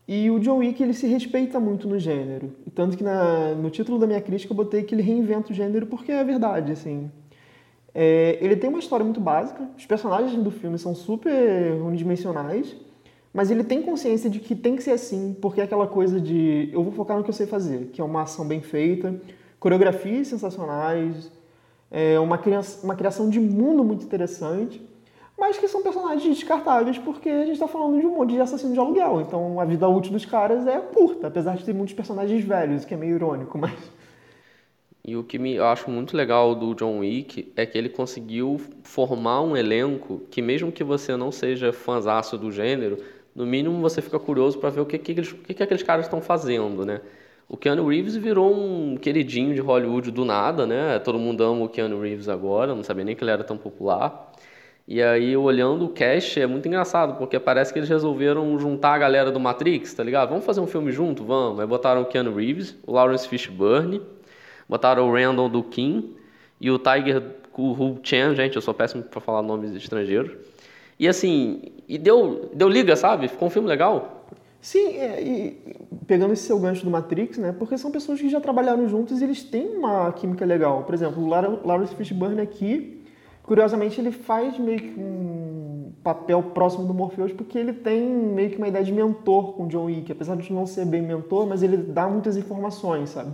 [0.06, 2.52] E o John Wick, ele se respeita muito no gênero.
[2.74, 5.86] Tanto que na, no título da minha crítica eu botei que ele reinventa o gênero
[5.86, 7.10] porque é verdade, assim.
[7.94, 12.74] É, ele tem uma história muito básica, os personagens do filme são super unidimensionais,
[13.34, 16.70] mas ele tem consciência de que tem que ser assim, porque é aquela coisa de
[16.72, 19.20] eu vou focar no que eu sei fazer, que é uma ação bem feita,
[19.60, 21.30] coreografias sensacionais,
[21.90, 22.40] é uma,
[22.82, 24.82] uma criação de mundo muito interessante,
[25.38, 28.72] mas que são personagens descartáveis porque a gente está falando de um monte de assassino
[28.72, 32.44] de aluguel, então a vida útil dos caras é curta, apesar de ter muitos personagens
[32.44, 33.72] velhos, que é meio irônico, mas
[35.04, 38.60] e o que me, eu acho muito legal do John Wick é que ele conseguiu
[38.84, 42.98] formar um elenco que, mesmo que você não seja fãzaço do gênero,
[43.34, 45.82] no mínimo você fica curioso para ver o que, que, eles, o que, que aqueles
[45.82, 47.00] caras estão fazendo, né?
[47.48, 50.98] O Keanu Reeves virou um queridinho de Hollywood do nada, né?
[51.00, 54.31] Todo mundo ama o Keanu Reeves agora, não sabia nem que ele era tão popular.
[54.92, 58.98] E aí, olhando o cast, é muito engraçado, porque parece que eles resolveram juntar a
[58.98, 60.28] galera do Matrix, tá ligado?
[60.28, 61.24] Vamos fazer um filme junto?
[61.24, 61.58] Vamos.
[61.60, 64.02] Aí botaram o Keanu Reeves, o Lawrence Fishburne,
[64.68, 66.14] Botaram o Randall do Kim
[66.60, 67.22] e o Tiger
[67.56, 70.32] Hu Chen, gente, eu sou péssimo para falar nomes estrangeiros.
[71.00, 73.28] E assim, e deu, deu liga, sabe?
[73.28, 74.26] Ficou um filme legal.
[74.60, 75.74] Sim, é, e
[76.06, 77.54] pegando esse seu gancho do Matrix, né?
[77.58, 80.82] Porque são pessoas que já trabalharam juntos e eles têm uma química legal.
[80.82, 83.01] Por exemplo, o Lawrence Fishburne aqui,
[83.42, 88.56] curiosamente, ele faz meio que um papel próximo do Morpheus porque ele tem meio que
[88.56, 90.10] uma ideia de mentor com John Wick.
[90.10, 93.32] Apesar de não ser bem mentor, mas ele dá muitas informações, sabe?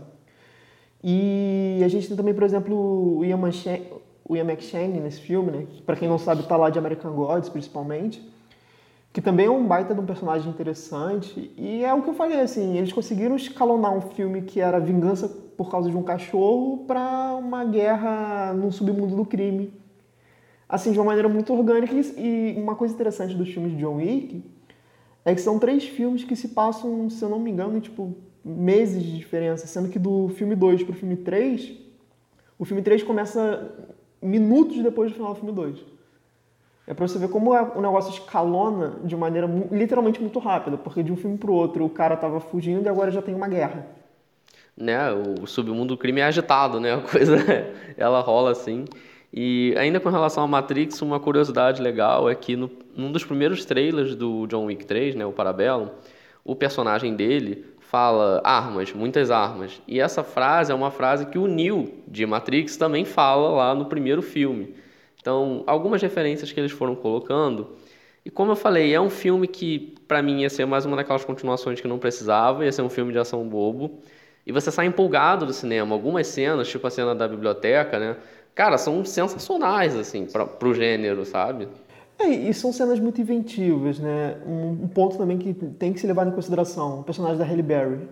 [1.02, 3.82] E a gente tem também, por exemplo, o Ian, Manche,
[4.24, 5.66] o Ian McShane nesse filme, né?
[5.86, 8.20] Para quem não sabe, tá lá de American Gods, principalmente.
[9.12, 11.52] Que também é um baita de um personagem interessante.
[11.56, 15.28] E é o que eu falei, assim, eles conseguiram escalonar um filme que era vingança
[15.56, 19.72] por causa de um cachorro para uma guerra no submundo do crime.
[20.68, 21.94] Assim, de uma maneira muito orgânica.
[22.16, 24.44] E uma coisa interessante dos filmes de John Wick
[25.24, 29.02] é que são três filmes que se passam, se eu não me engano, tipo, meses
[29.02, 31.72] de diferença, sendo que do filme 2 para o filme 3,
[32.58, 33.70] o filme 3 começa
[34.20, 35.78] minutos depois do final do filme 2.
[36.86, 41.12] É para você ver como o negócio escalona de maneira literalmente muito rápida, porque de
[41.12, 43.86] um filme para o outro o cara estava fugindo e agora já tem uma guerra.
[44.74, 46.94] Né, o submundo do crime é agitado, né?
[46.94, 47.36] A coisa
[47.98, 48.86] ela rola assim.
[49.32, 53.64] E ainda com relação a Matrix, uma curiosidade legal é que no, num dos primeiros
[53.64, 55.88] trailers do John Wick 3, né, o Parabellum,
[56.44, 59.80] o personagem dele fala armas, muitas armas.
[59.86, 63.86] E essa frase é uma frase que o Neo de Matrix também fala lá no
[63.86, 64.74] primeiro filme.
[65.20, 67.76] Então, algumas referências que eles foram colocando.
[68.24, 71.24] E como eu falei, é um filme que para mim ia ser mais uma daquelas
[71.24, 74.00] continuações que não precisava, ia ser um filme de ação bobo.
[74.46, 75.94] E você sai empolgado do cinema.
[75.94, 78.16] Algumas cenas, tipo a cena da biblioteca, né?
[78.58, 81.68] Cara, são sensacionais, assim, pra, pro gênero, sabe?
[82.18, 84.36] É, e são cenas muito inventivas, né?
[84.44, 87.62] Um, um, ponto também que tem que se levar em consideração, o personagem da Halle
[87.62, 88.08] Berry,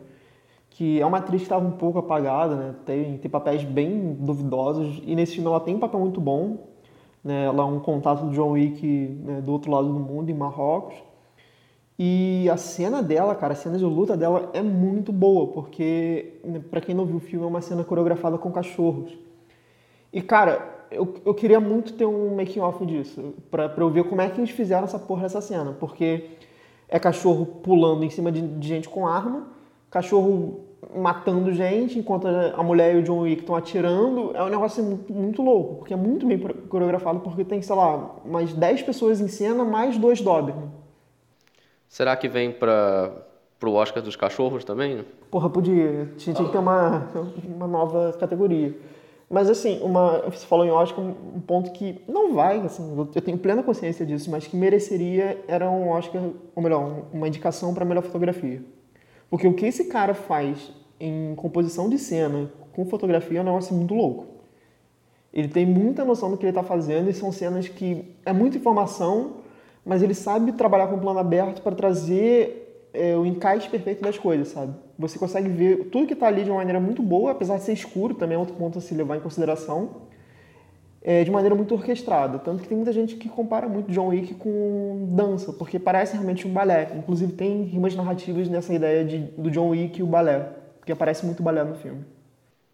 [0.70, 2.74] que é uma atriz que estava um pouco apagada, né?
[2.86, 6.68] Tem, tem papéis bem duvidosos, e nesse filme ela tem um papel muito bom,
[7.24, 7.46] né?
[7.46, 10.94] Ela é um contato do John Wick né, do outro lado do mundo, em Marrocos,
[11.98, 16.62] e a cena dela, cara, a cena de luta dela é muito boa, porque, né,
[16.70, 19.25] para quem não viu o filme, é uma cena coreografada com cachorros.
[20.16, 24.04] E, cara, eu, eu queria muito ter um making off disso, pra, pra eu ver
[24.04, 26.30] como é que eles fizeram essa porra dessa cena, porque
[26.88, 29.46] é cachorro pulando em cima de, de gente com arma,
[29.90, 30.64] cachorro
[30.96, 35.12] matando gente, enquanto a mulher e o John Wick estão atirando, é um negócio muito,
[35.12, 39.28] muito, louco, porque é muito bem coreografado, porque tem, sei lá, mais 10 pessoas em
[39.28, 40.70] cena, mais dois Doberman.
[41.90, 43.12] Será que vem para
[43.60, 45.04] pro Oscar dos cachorros também?
[45.30, 46.10] Porra, podia.
[46.16, 47.06] Tinha, tinha que ter uma,
[47.44, 48.74] uma nova categoria.
[49.28, 53.36] Mas assim, uma, você falou em Oscar, um ponto que não vai, assim, eu tenho
[53.36, 56.22] plena consciência disso, mas que mereceria era um Oscar,
[56.54, 58.62] ou melhor, uma indicação para melhor fotografia.
[59.28, 63.74] Porque o que esse cara faz em composição de cena com fotografia é um negócio
[63.74, 64.26] muito louco.
[65.32, 68.56] Ele tem muita noção do que ele está fazendo e são cenas que é muita
[68.56, 69.38] informação,
[69.84, 74.48] mas ele sabe trabalhar com plano aberto para trazer é, o encaixe perfeito das coisas,
[74.48, 74.72] sabe?
[74.98, 77.72] Você consegue ver tudo que está ali de uma maneira muito boa, apesar de ser
[77.72, 79.90] escuro, também é outro ponto a se levar em consideração.
[81.02, 82.38] é, de maneira muito orquestrada.
[82.38, 86.46] Tanto que tem muita gente que compara muito John Wick com dança, porque parece realmente
[86.48, 86.90] um balé.
[86.96, 90.48] Inclusive tem rimas narrativas nessa ideia de, do John Wick e o balé,
[90.80, 92.04] porque aparece muito balé no filme.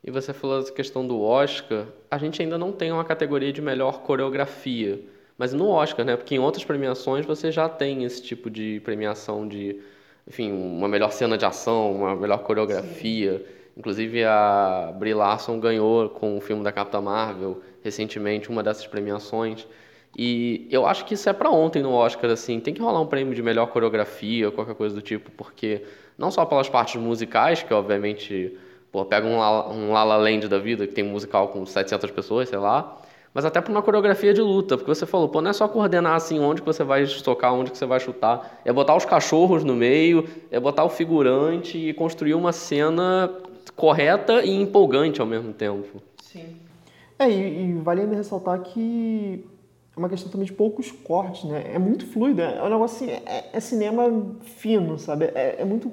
[0.05, 3.63] E você falou da questão do Oscar, a gente ainda não tem uma categoria de
[3.63, 5.01] melhor coreografia,
[5.39, 6.17] mas no Oscar, né?
[6.17, 9.81] Porque em outras premiações você já tem esse tipo de premiação de,
[10.27, 13.39] enfim, uma melhor cena de ação, uma melhor coreografia.
[13.39, 13.45] Sim.
[13.77, 19.67] Inclusive a Brie Larson ganhou com o filme da Capitã Marvel recentemente uma dessas premiações.
[20.17, 23.07] E eu acho que isso é para ontem no Oscar, assim, tem que rolar um
[23.07, 25.85] prêmio de melhor coreografia, qualquer coisa do tipo, porque
[26.19, 28.57] não só pelas partes musicais, que obviamente,
[28.91, 31.65] pô, pega um La, um La La Land da vida, que tem um musical com
[31.65, 33.01] 700 pessoas, sei lá,
[33.35, 36.15] mas até para uma coreografia de luta, porque você falou, pô, não é só coordenar
[36.15, 39.65] assim onde que você vai tocar, onde que você vai chutar, é botar os cachorros
[39.65, 43.31] no meio, é botar o figurante e construir uma cena
[43.75, 46.03] correta e empolgante ao mesmo tempo.
[46.23, 46.57] Sim.
[47.19, 49.45] É, e, e vale ainda ressaltar que
[49.95, 51.71] é uma questão também de poucos cortes, né?
[51.75, 54.05] É muito fluido, é um negócio assim, é, é cinema
[54.41, 55.27] fino, sabe?
[55.35, 55.91] É, é, muito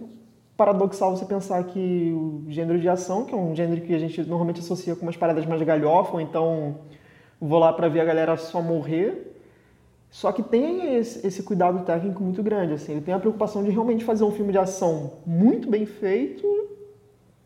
[0.55, 4.21] paradoxal você pensar que o gênero de ação, que é um gênero que a gente
[4.23, 6.77] normalmente associa com umas paradas mais galhofa, ou então
[7.39, 9.35] vou lá para ver a galera só morrer,
[10.09, 13.69] só que tem esse, esse, cuidado técnico muito grande, assim, ele tem a preocupação de
[13.69, 16.45] realmente fazer um filme de ação muito bem feito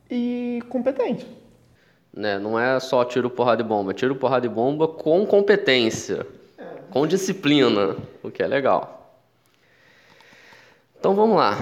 [0.09, 1.27] e competente
[2.15, 2.37] né?
[2.37, 3.93] Não é só tiro, porrada e bomba.
[3.93, 6.27] Tiro, porrada e bomba com competência,
[6.91, 9.19] com disciplina, o que é legal.
[10.99, 11.57] Então vamos lá.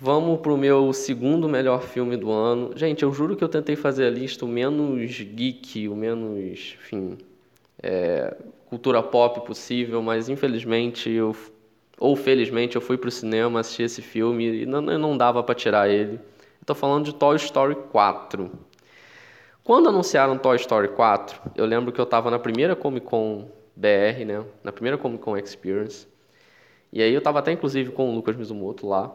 [0.00, 2.72] Vamos pro meu segundo melhor filme do ano.
[2.76, 7.18] Gente, eu juro que eu tentei fazer a lista o menos geek, o menos, enfim,
[7.82, 11.34] é, cultura pop possível, mas infelizmente eu
[11.98, 15.88] ou felizmente eu fui pro cinema assistir esse filme e não, não dava para tirar
[15.88, 16.18] ele.
[16.60, 18.50] Estou falando de Toy Story 4.
[19.62, 24.24] Quando anunciaram Toy Story 4, eu lembro que eu estava na primeira Comic Con BR,
[24.26, 24.44] né?
[24.64, 26.08] Na primeira Comic Con Experience.
[26.92, 29.12] E aí eu estava até inclusive com o Lucas Mizumoto lá.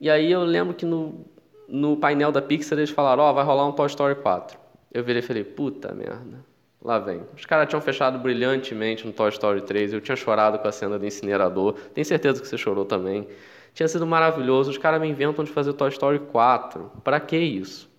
[0.00, 1.24] E aí eu lembro que no,
[1.68, 4.58] no painel da Pixar eles falaram, ó, oh, vai rolar um Toy Story 4.
[4.92, 6.44] Eu virei e falei, puta merda,
[6.82, 7.22] lá vem.
[7.36, 10.98] Os caras tinham fechado brilhantemente no Toy Story 3, eu tinha chorado com a cena
[10.98, 13.26] do incinerador, tenho certeza que você chorou também.
[13.74, 16.90] Tinha sido maravilhoso, os caras me inventam de fazer Toy Story 4.
[17.04, 17.90] Para que isso?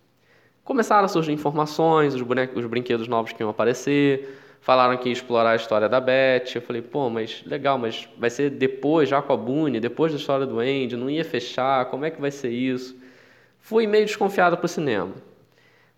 [0.64, 4.28] Começaram a surgir informações, os, os brinquedos novos que iam aparecer,
[4.60, 6.50] falaram que ia explorar a história da Beth.
[6.54, 10.18] Eu falei, pô, mas legal, mas vai ser depois, já com a Boone, depois da
[10.18, 12.96] história do Andy, não ia fechar, como é que vai ser isso?
[13.60, 15.12] Fui meio desconfiado para o cinema.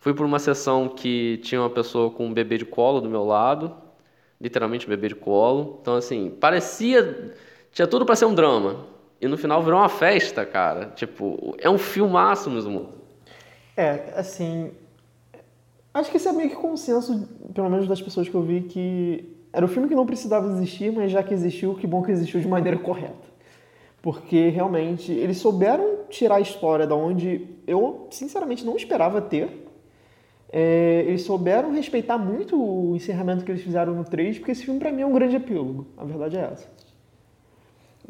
[0.00, 3.22] Fui por uma sessão que tinha uma pessoa com um bebê de colo do meu
[3.22, 3.76] lado,
[4.40, 5.78] literalmente um bebê de colo.
[5.82, 7.34] Então, assim, parecia.
[7.70, 8.86] Tinha tudo para ser um drama.
[9.20, 10.86] E no final virou uma festa, cara.
[10.96, 12.88] Tipo, é um filmaço mesmo.
[13.76, 14.72] É, assim.
[15.92, 19.36] Acho que esse é meio que consenso, pelo menos das pessoas que eu vi, que
[19.52, 22.40] era um filme que não precisava existir, mas já que existiu, que bom que existiu
[22.40, 23.28] de maneira correta.
[24.00, 29.69] Porque realmente eles souberam tirar a história da onde eu, sinceramente, não esperava ter.
[30.52, 34.80] É, eles souberam respeitar muito o encerramento que eles fizeram no 3, porque esse filme
[34.80, 36.68] para mim é um grande epílogo, a verdade é essa.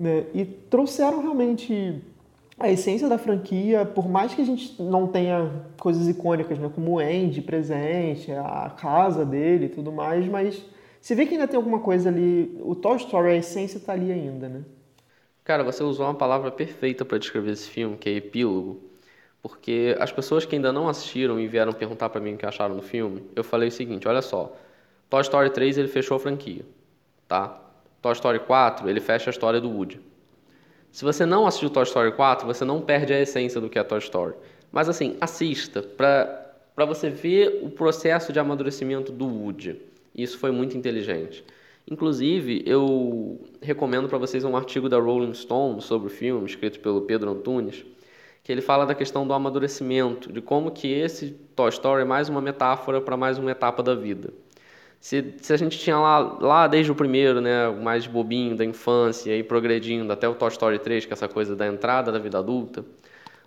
[0.02, 2.00] É, e trouxeram realmente
[2.58, 6.92] a essência da franquia, por mais que a gente não tenha coisas icônicas, né, como
[6.92, 10.62] o Andy presente, a casa dele e tudo mais, mas
[11.00, 14.12] você vê que ainda tem alguma coisa ali, o Toy Story, a essência está ali
[14.12, 14.62] ainda, né?
[15.42, 18.89] Cara, você usou uma palavra perfeita para descrever esse filme, que é epílogo,
[19.42, 22.76] porque as pessoas que ainda não assistiram e vieram perguntar para mim o que acharam
[22.76, 24.56] do filme, eu falei o seguinte, olha só,
[25.08, 26.64] Toy Story 3 ele fechou a franquia,
[27.26, 27.60] tá?
[28.02, 30.00] Toy Story 4 ele fecha a história do Woody.
[30.92, 33.84] Se você não assistiu Toy Story 4, você não perde a essência do que é
[33.84, 34.34] Toy Story.
[34.72, 39.80] Mas assim, assista para você ver o processo de amadurecimento do Woody.
[40.14, 41.44] Isso foi muito inteligente.
[41.90, 47.02] Inclusive, eu recomendo para vocês um artigo da Rolling Stone sobre o filme, escrito pelo
[47.02, 47.84] Pedro Antunes,
[48.42, 52.28] que ele fala da questão do amadurecimento, de como que esse Toy Story é mais
[52.28, 54.32] uma metáfora para mais uma etapa da vida.
[55.00, 59.34] Se, se a gente tinha lá, lá desde o primeiro, né, mais bobinho da infância,
[59.36, 62.38] e progredindo até o Toy Story 3, que é essa coisa da entrada da vida
[62.38, 62.84] adulta,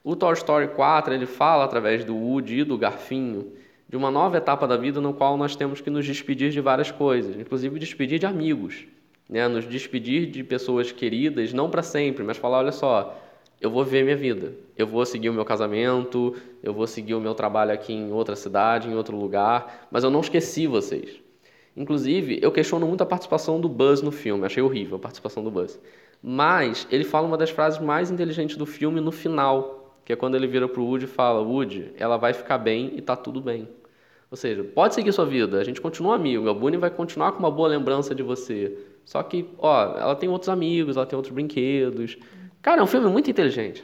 [0.04, 3.54] o Toy Story 4 ele fala através do Woody e do Garfinho
[3.88, 6.90] de uma nova etapa da vida no qual nós temos que nos despedir de várias
[6.92, 8.86] coisas, inclusive despedir de amigos,
[9.30, 13.16] né, nos despedir de pessoas queridas, não para sempre, mas falar, olha só,
[13.64, 17.22] eu vou viver minha vida, eu vou seguir o meu casamento, eu vou seguir o
[17.22, 21.22] meu trabalho aqui em outra cidade, em outro lugar, mas eu não esqueci vocês.
[21.76, 25.50] Inclusive, eu questiono muito a participação do Buzz no filme, achei horrível a participação do
[25.50, 25.80] Buzz.
[26.22, 30.36] Mas ele fala uma das frases mais inteligentes do filme no final, que é quando
[30.36, 33.70] ele vira pro Woody e fala: Woody, ela vai ficar bem e tá tudo bem.
[34.30, 37.40] Ou seja, pode seguir sua vida, a gente continua amigo, a Bunny vai continuar com
[37.40, 38.78] uma boa lembrança de você.
[39.06, 42.18] Só que, ó, ela tem outros amigos, ela tem outros brinquedos.
[42.64, 43.84] Cara, é um filme muito inteligente.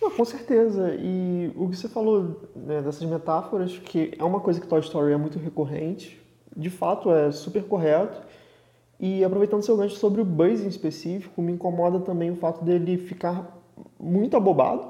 [0.00, 0.96] Não, com certeza.
[0.98, 5.12] E o que você falou né, dessas metáforas, que é uma coisa que Toy Story
[5.12, 6.18] é muito recorrente,
[6.56, 8.22] de fato é super correto.
[8.98, 12.96] E aproveitando seu gancho sobre o Buzz em específico, me incomoda também o fato dele
[12.96, 13.62] ficar
[14.00, 14.88] muito abobado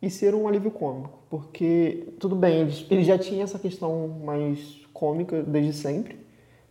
[0.00, 1.18] e ser um alívio cômico.
[1.28, 6.18] Porque, tudo bem, ele, já tinha essa questão mais cômica desde sempre.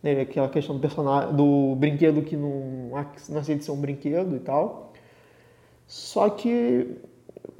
[0.02, 0.22] Né?
[0.22, 4.89] Aquela questão do personagem, do brinquedo que não, aceita de ser um brinquedo e tal.
[5.90, 6.86] Só que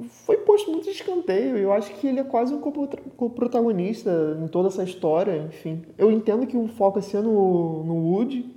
[0.07, 1.57] foi posto muito de escanteio.
[1.57, 4.09] Eu acho que ele é quase um co-protagonista
[4.41, 5.83] em toda essa história, enfim.
[5.97, 8.49] Eu entendo que o foco é ser no, no Woody,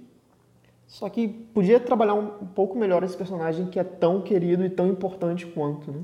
[0.87, 4.87] só que podia trabalhar um, pouco melhor esse personagem que é tão querido e tão
[4.87, 6.03] importante quanto, né?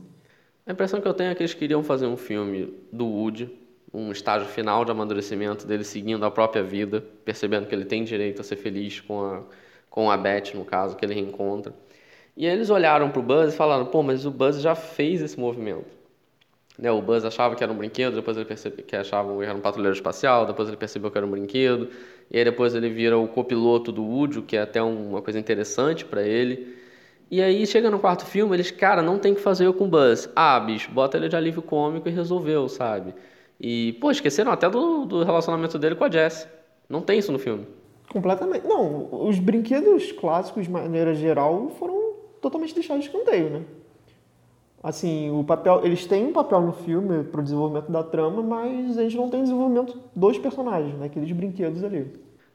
[0.67, 3.57] A impressão que eu tenho é que eles queriam fazer um filme do Woody,
[3.95, 8.41] um estágio final de amadurecimento dele seguindo a própria vida, percebendo que ele tem direito
[8.41, 9.43] a ser feliz com a,
[9.89, 11.73] com a Beth, no caso, que ele reencontra.
[12.37, 15.23] E aí eles olharam para o Buzz e falaram: pô, mas o Buzz já fez
[15.23, 16.01] esse movimento.
[16.79, 19.55] Né, o Buzz achava que era um brinquedo, depois ele percebeu que achava que era
[19.55, 21.91] um patrulheiro espacial, depois ele percebeu que era um brinquedo,
[22.31, 26.07] e aí depois ele vira o copiloto do Woody, que é até uma coisa interessante
[26.07, 26.75] para ele.
[27.31, 29.89] E aí chega no quarto filme, eles, cara, não tem que fazer eu com o
[29.89, 30.31] Buzz.
[30.35, 33.15] Ah, bicho, bota ele de alívio cômico e resolveu, sabe?
[33.61, 36.49] E, pô, esqueceram até do, do relacionamento dele com a Jess.
[36.89, 37.67] Não tem isso no filme.
[38.09, 38.67] Completamente.
[38.67, 42.00] Não, os brinquedos clássicos, de maneira geral, foram
[42.41, 43.63] totalmente deixados de escanteio, né?
[44.83, 48.97] Assim, o papel, eles têm um papel no filme para o desenvolvimento da trama, mas
[48.97, 51.07] gente não tem desenvolvimento dos personagens, né?
[51.07, 52.11] Aqueles brinquedos ali.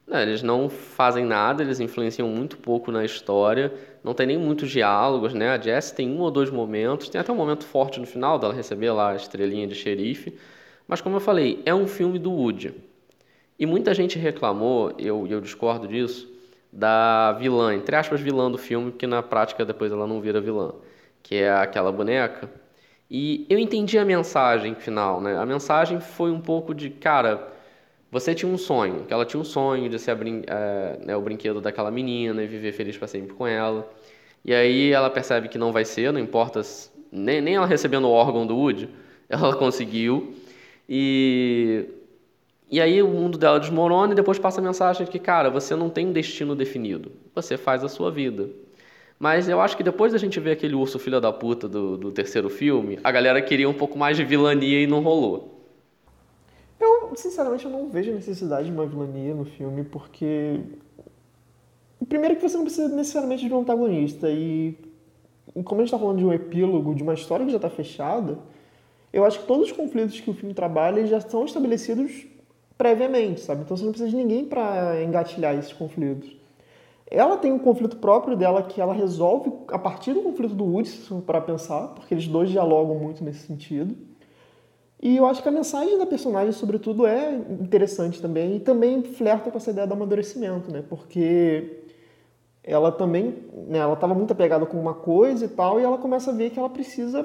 [0.07, 4.69] Não, eles não fazem nada, eles influenciam muito pouco na história, não tem nem muitos
[4.69, 5.49] diálogos, né?
[5.49, 8.53] A Jess tem um ou dois momentos, tem até um momento forte no final dela
[8.53, 10.35] receber lá a estrelinha de xerife,
[10.87, 12.73] mas como eu falei, é um filme do Woody.
[13.57, 16.31] E muita gente reclamou, eu, eu discordo disso,
[16.75, 20.73] da vilã, entre aspas, vilã do filme, porque na prática depois ela não vira vilã,
[21.23, 22.49] que é aquela boneca.
[23.09, 25.37] E eu entendi a mensagem final, né?
[25.37, 27.47] A mensagem foi um pouco de, cara,
[28.11, 31.21] você tinha um sonho, que ela tinha um sonho de ser brin é, né, o
[31.21, 33.89] brinquedo daquela menina e viver feliz para sempre com ela.
[34.43, 36.61] E aí ela percebe que não vai ser, não importa,
[37.09, 38.89] nem, nem ela recebendo o órgão do Woody,
[39.29, 40.33] ela conseguiu.
[40.89, 41.85] E
[42.75, 45.77] e aí o mundo dela desmorona e depois passa a mensagem de que, cara, você
[45.77, 47.09] não tem um destino definido.
[47.33, 48.49] Você faz a sua vida.
[49.17, 52.11] Mas eu acho que depois da gente ver aquele urso filho da puta do, do
[52.11, 55.65] terceiro filme, a galera queria um pouco mais de vilania e não rolou.
[56.77, 60.59] Eu, sinceramente, eu não vejo necessidade de uma vilania no filme, porque.
[62.09, 64.29] Primeiro que você não precisa necessariamente de um antagonista.
[64.29, 64.77] E
[65.63, 68.37] como a gente está falando de um epílogo, de uma história que já está fechada,
[69.13, 72.34] eu acho que todos os conflitos que o filme trabalha já são estabelecidos
[72.77, 73.61] previamente, sabe?
[73.61, 76.35] Então você não precisa de ninguém para engatilhar esses conflitos.
[77.07, 80.91] Ela tem um conflito próprio dela que ela resolve a partir do conflito do Woody,
[81.25, 83.95] para pensar, porque eles dois dialogam muito nesse sentido.
[85.01, 89.51] E eu acho que a mensagem da personagem, sobretudo, é interessante também e também flerta
[89.51, 90.83] com essa ideia do amadurecimento, né?
[90.87, 91.83] Porque
[92.63, 93.35] ela também,
[93.67, 96.49] né, ela estava muito apegada com uma coisa e tal, e ela começa a ver
[96.49, 97.23] que ela precisa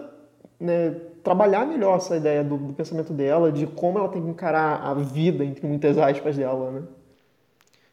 [0.60, 4.83] né, trabalhar melhor essa ideia do, do, pensamento dela, de como ela tem que encarar
[4.83, 6.83] a vida, entre muitas aspas, dela, né?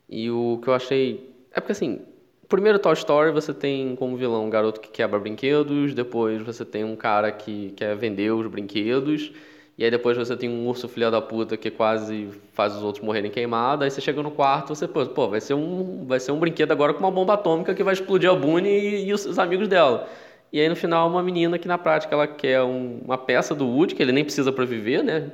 [0.09, 1.33] E o que eu achei...
[1.51, 2.01] É porque, assim,
[2.47, 6.83] primeiro Toy Story você tem como vilão um garoto que quebra brinquedos, depois você tem
[6.83, 9.31] um cara que quer vender os brinquedos,
[9.77, 13.03] e aí depois você tem um urso filha da puta que quase faz os outros
[13.03, 16.31] morrerem queimados, aí você chega no quarto, você, pô, pô vai ser um, vai ser
[16.31, 19.37] um brinquedo agora com uma bomba atômica que vai explodir a Bunny e, e os
[19.37, 20.07] amigos dela.
[20.51, 23.67] E aí no final uma menina que na prática ela quer um, uma peça do
[23.67, 25.31] Woody, que ele nem precisa para viver, né?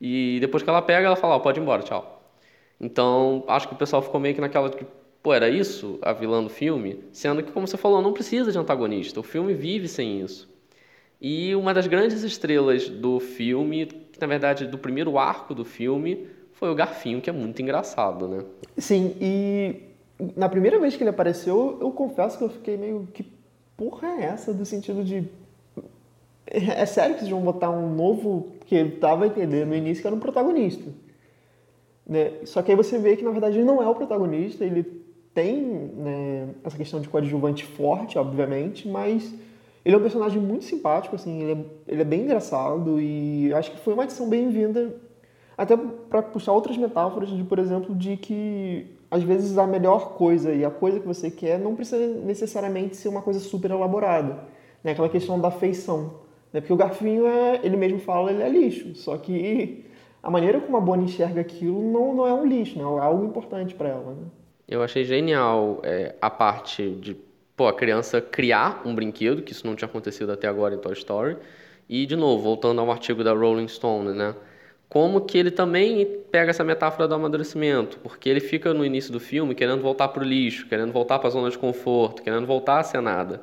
[0.00, 2.22] E depois que ela pega, ela fala, oh, pode ir embora, tchau.
[2.80, 4.84] Então, acho que o pessoal ficou meio que naquela de que,
[5.22, 7.04] pô, era isso a vilã do filme?
[7.12, 9.20] Sendo que, como você falou, não precisa de antagonista.
[9.20, 10.52] O filme vive sem isso.
[11.20, 13.88] E uma das grandes estrelas do filme,
[14.20, 18.44] na verdade do primeiro arco do filme, foi o Garfinho, que é muito engraçado, né?
[18.76, 19.82] Sim, e
[20.36, 23.24] na primeira vez que ele apareceu, eu confesso que eu fiquei meio que
[23.76, 25.28] porra é essa do sentido de.
[26.46, 30.02] É sério que vocês vão botar um novo que ele tava a entender no início
[30.02, 30.90] que era um protagonista.
[32.06, 32.32] Né?
[32.44, 34.82] Só que aí você vê que na verdade ele não é o protagonista, ele
[35.32, 39.32] tem né, essa questão de coadjuvante forte, obviamente, mas
[39.84, 43.70] ele é um personagem muito simpático, assim, ele é, ele é bem engraçado e acho
[43.72, 44.94] que foi uma adição bem-vinda
[45.56, 50.54] até para puxar outras metáforas de, por exemplo, de que às vezes a melhor coisa
[50.54, 54.38] e a coisa que você quer não precisa necessariamente ser uma coisa super elaborada.
[54.82, 54.92] Né?
[54.92, 56.14] Aquela questão da feição.
[56.50, 56.62] Né?
[56.62, 58.94] Porque o garfinho, é, ele mesmo fala, ele é lixo.
[58.94, 59.84] Só que
[60.22, 63.26] a maneira como a Bonnie enxerga aquilo não, não é um lixo, não é algo
[63.26, 64.12] importante para ela.
[64.12, 64.24] Né?
[64.66, 67.14] Eu achei genial é, a parte de
[67.54, 70.94] pô, a criança criar um brinquedo, que isso não tinha acontecido até agora em Toy
[70.94, 71.36] Story.
[71.86, 74.34] E, de novo, voltando ao artigo da Rolling Stone, né?
[74.92, 79.18] Como que ele também pega essa metáfora do amadurecimento, porque ele fica no início do
[79.18, 82.78] filme querendo voltar para o lixo, querendo voltar para a zona de conforto, querendo voltar
[82.78, 83.40] a ser nada.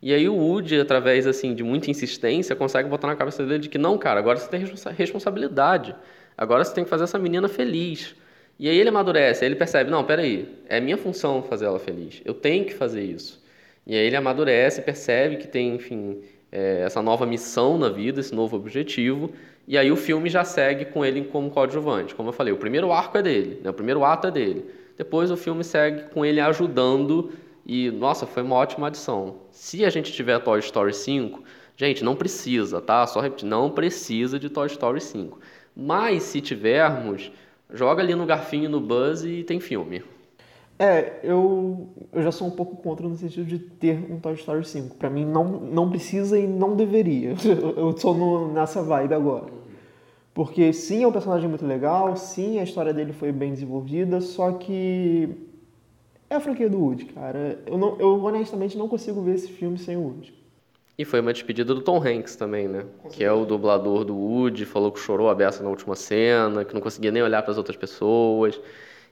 [0.00, 3.68] E aí o Woody, através assim de muita insistência, consegue botar na cabeça dele de
[3.68, 4.64] que não, cara, agora você tem
[4.96, 5.96] responsabilidade.
[6.38, 8.14] Agora você tem que fazer essa menina feliz.
[8.56, 12.22] E aí ele amadurece, aí ele percebe, não, peraí, é minha função fazer ela feliz.
[12.24, 13.42] Eu tenho que fazer isso.
[13.84, 16.22] E aí ele amadurece, percebe que tem, enfim,
[16.52, 19.32] é, essa nova missão na vida, esse novo objetivo.
[19.66, 22.14] E aí o filme já segue com ele como coadjuvante.
[22.14, 23.70] Como eu falei, o primeiro arco é dele, né?
[23.70, 24.66] o primeiro ato é dele.
[24.96, 27.32] Depois o filme segue com ele ajudando
[27.66, 29.36] e, nossa, foi uma ótima adição.
[29.50, 31.42] Se a gente tiver Toy Story 5,
[31.76, 33.06] gente, não precisa, tá?
[33.06, 35.38] Só repetir, não precisa de Toy Story 5.
[35.74, 37.32] Mas se tivermos,
[37.72, 40.04] joga ali no garfinho no Buzz e tem filme.
[40.78, 44.64] É, eu, eu já sou um pouco contra no sentido de ter um Toy Story
[44.64, 44.96] 5.
[44.96, 47.34] Para mim não, não precisa e não deveria.
[47.76, 49.52] Eu sou no, nessa vibe agora.
[50.34, 54.50] Porque sim, é um personagem muito legal, sim, a história dele foi bem desenvolvida, só
[54.50, 55.28] que
[56.28, 57.60] é a franquia do Woody, cara.
[57.64, 60.34] Eu, não, eu honestamente não consigo ver esse filme sem o Woody.
[60.98, 62.84] E foi uma despedida do Tom Hanks também, né?
[63.10, 66.74] Que é o dublador do Woody, falou que chorou a beça na última cena, que
[66.74, 68.60] não conseguia nem olhar para as outras pessoas.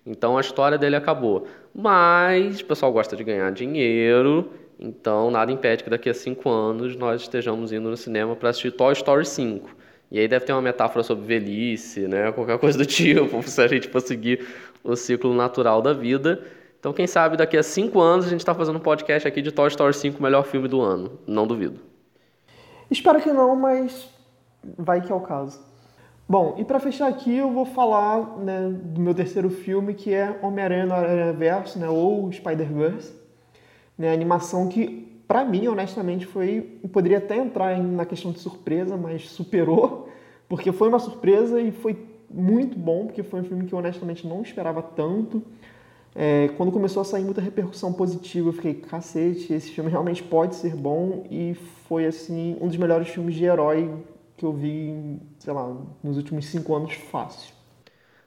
[0.04, 1.46] Então a história dele acabou.
[1.74, 6.96] Mas o pessoal gosta de ganhar dinheiro, então nada impede que daqui a cinco anos
[6.96, 9.70] nós estejamos indo no cinema para assistir Toy Story 5.
[10.10, 12.30] E aí deve ter uma metáfora sobre velhice, né?
[12.32, 14.46] Qualquer coisa do tipo, se a gente for seguir
[14.84, 16.44] o ciclo natural da vida.
[16.78, 19.52] Então, quem sabe daqui a cinco anos a gente está fazendo um podcast aqui de
[19.52, 21.18] Toy Story 5, o melhor filme do ano.
[21.26, 21.80] Não duvido.
[22.90, 24.06] Espero que não, mas
[24.76, 25.71] vai que é o caso.
[26.32, 30.38] Bom, e para fechar aqui eu vou falar né, do meu terceiro filme, que é
[30.40, 33.12] Homem-Aranha no Aranha-Verso, né, ou Spider-Verse.
[33.98, 39.28] Né, animação que, para mim, honestamente, foi poderia até entrar na questão de surpresa, mas
[39.28, 40.08] superou,
[40.48, 44.26] porque foi uma surpresa e foi muito bom, porque foi um filme que eu honestamente
[44.26, 45.42] não esperava tanto.
[46.14, 50.54] É, quando começou a sair muita repercussão positiva, eu fiquei, cacete, esse filme realmente pode
[50.54, 51.52] ser bom e
[51.86, 53.90] foi, assim, um dos melhores filmes de herói
[54.42, 55.72] que eu vi, sei lá,
[56.02, 57.54] nos últimos cinco anos fácil.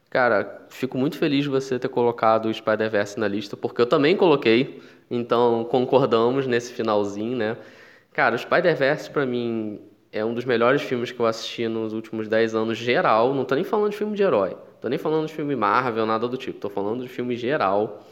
[0.09, 4.15] Cara, fico muito feliz de você ter colocado o Spider-Verse na lista, porque eu também
[4.15, 7.57] coloquei, então concordamos nesse finalzinho, né?
[8.13, 12.29] Cara, o Spider-Verse para mim é um dos melhores filmes que eu assisti nos últimos
[12.29, 14.55] 10 anos geral, não tô nem falando de filme de herói.
[14.79, 16.59] Tô nem falando de filme Marvel, nada do tipo.
[16.59, 18.05] Tô falando de filme geral.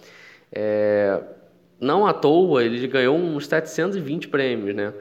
[0.51, 1.22] É...
[1.80, 4.93] Não à toa, ele ganhou uns 720 prêmios, né?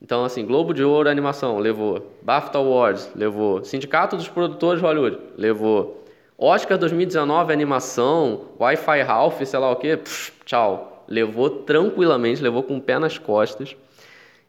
[0.00, 2.14] Então, assim, Globo de Ouro Animação, levou.
[2.22, 3.64] BAFTA Awards, levou.
[3.64, 6.04] Sindicato dos Produtores Hollywood, levou.
[6.36, 11.04] Oscar 2019 Animação, Wi-Fi Ralph, sei lá o quê, pff, tchau.
[11.08, 13.76] Levou tranquilamente, levou com o pé nas costas.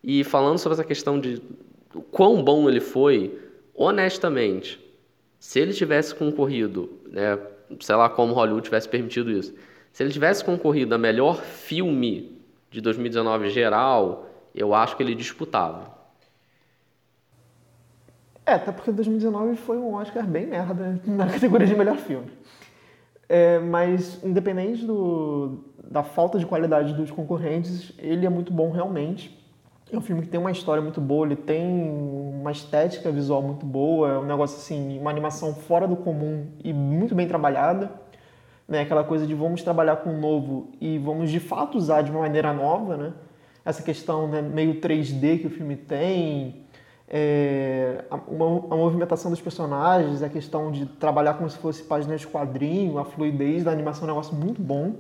[0.04, 1.42] E falando sobre essa questão de
[2.12, 3.40] quão bom ele foi,
[3.74, 4.80] honestamente,
[5.40, 7.40] se ele tivesse concorrido, né,
[7.80, 9.54] sei lá como Hollywood tivesse permitido isso,
[9.92, 12.40] se ele tivesse concorrido a melhor filme
[12.70, 16.00] de 2019 geral, eu acho que ele disputava.
[18.46, 22.32] É, até porque 2019 foi um Oscar bem merda na categoria de melhor filme.
[23.28, 29.38] É, mas, independente do, da falta de qualidade dos concorrentes, ele é muito bom realmente.
[29.92, 33.66] É um filme que tem uma história muito boa, ele tem uma estética visual muito
[33.66, 37.92] boa, é um negócio assim, uma animação fora do comum e muito bem trabalhada.
[38.68, 38.82] Né?
[38.82, 42.22] Aquela coisa de vamos trabalhar com o novo e vamos de fato usar de uma
[42.22, 43.14] maneira nova, né?
[43.70, 46.66] Essa questão né, meio 3D que o filme tem,
[47.08, 52.26] é, a, a movimentação dos personagens, a questão de trabalhar como se fosse página de
[52.26, 54.96] quadrinho, a fluidez da animação é um negócio muito bom.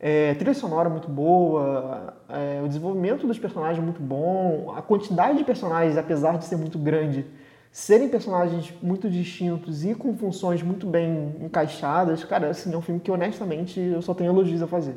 [0.00, 5.44] É, trilha sonora muito boa, é, o desenvolvimento dos personagens muito bom, a quantidade de
[5.44, 7.24] personagens, apesar de ser muito grande,
[7.70, 13.00] serem personagens muito distintos e com funções muito bem encaixadas, cara, assim, é um filme
[13.00, 14.96] que honestamente eu só tenho elogios a fazer.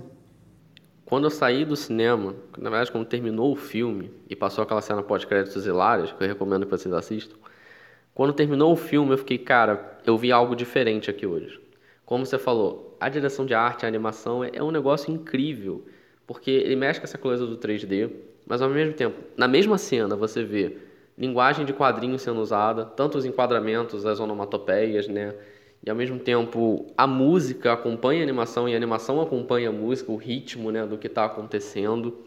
[1.06, 5.03] Quando eu saí do cinema, na verdade quando terminou o filme e passou aquela cena
[5.03, 7.36] pós-créditos hilárias, que eu recomendo que vocês assistam,
[8.14, 11.60] quando terminou o filme eu fiquei, cara, eu vi algo diferente aqui hoje.
[12.06, 15.86] Como você falou, a direção de arte, a animação é, é um negócio incrível,
[16.26, 18.10] porque ele mexe com essa coisa do 3D,
[18.47, 20.78] mas ao mesmo tempo, na mesma cena você vê
[21.16, 25.36] linguagem de quadrinhos sendo usada, tanto os enquadramentos, as onomatopeias, né?
[25.86, 30.12] E ao mesmo tempo a música acompanha a animação e a animação acompanha a música,
[30.12, 32.18] o ritmo, né, do que está acontecendo.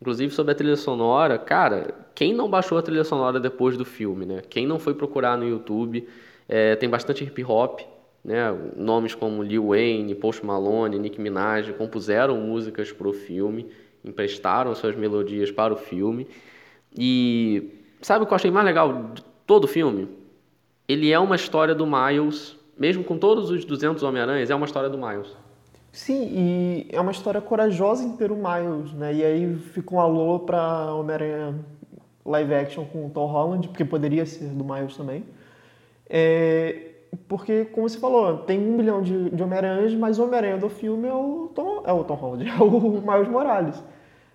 [0.00, 4.24] Inclusive sobre a trilha sonora, cara, quem não baixou a trilha sonora depois do filme,
[4.26, 4.42] né?
[4.48, 6.06] Quem não foi procurar no YouTube
[6.48, 7.80] É, tem bastante hip hop,
[8.24, 8.50] né?
[8.74, 13.66] Nomes como Lil Wayne, Post Malone, Nicki Minaj compuseram músicas para o filme,
[14.02, 16.26] emprestaram suas melodias para o filme.
[16.96, 20.08] E sabe o que eu achei mais legal de todo o filme?
[20.88, 24.88] Ele é uma história do Miles, mesmo com todos os 200 Homem-Aranhas, é uma história
[24.88, 25.28] do Miles.
[25.90, 29.14] Sim, e é uma história corajosa em ter o Miles, né?
[29.14, 31.54] E aí fica um alô para Homem-Aranha
[32.24, 35.24] live action com o Tom Holland, porque poderia ser do Miles também.
[36.08, 36.88] É,
[37.26, 41.08] porque, como você falou, tem um milhão de, de Homem-Aranhas, mas o Homem-Aranha do filme
[41.08, 43.82] é o Tom, é o Tom Holland, é o Miles Morales.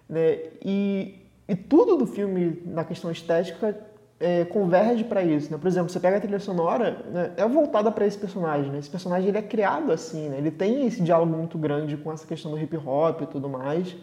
[0.09, 0.39] Né?
[0.63, 1.15] E,
[1.47, 3.77] e tudo do filme, na questão estética,
[4.23, 5.51] é, converge para isso.
[5.51, 5.57] Né?
[5.57, 8.71] Por exemplo, você pega a trilha sonora, né, é voltada para esse personagem.
[8.71, 8.79] Né?
[8.79, 10.37] Esse personagem ele é criado assim, né?
[10.37, 13.93] ele tem esse diálogo muito grande com essa questão do hip hop e tudo mais.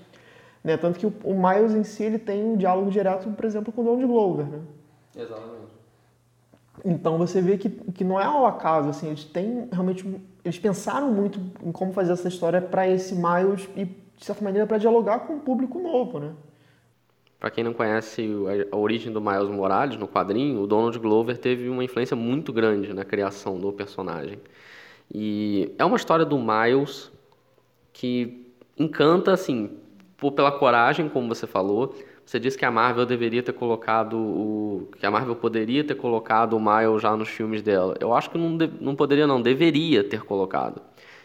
[0.62, 0.77] Né?
[0.77, 3.81] Tanto que o, o Miles em si ele tem um diálogo direto, por exemplo, com
[3.81, 4.45] o Donald Glover.
[4.45, 4.61] Né?
[5.16, 5.71] Exatamente.
[6.85, 10.07] Então você vê que, que não é ao acaso, assim, eles têm realmente.
[10.43, 14.66] Eles pensaram muito em como fazer essa história para esse Miles e, de certa maneira,
[14.66, 16.33] para dialogar com um público novo, né?
[17.41, 18.28] Para quem não conhece
[18.70, 22.93] a origem do Miles Morales no quadrinho, o Donald Glover teve uma influência muito grande
[22.93, 24.38] na criação do personagem.
[25.12, 27.11] E é uma história do Miles
[27.95, 28.47] que
[28.78, 29.78] encanta, assim,
[30.18, 31.95] por, pela coragem, como você falou,
[32.30, 34.88] você disse que a Marvel deveria ter colocado o.
[34.99, 37.97] que a Marvel poderia ter colocado o Miles já nos filmes dela.
[37.99, 40.80] Eu acho que não, de, não poderia, não, deveria ter colocado.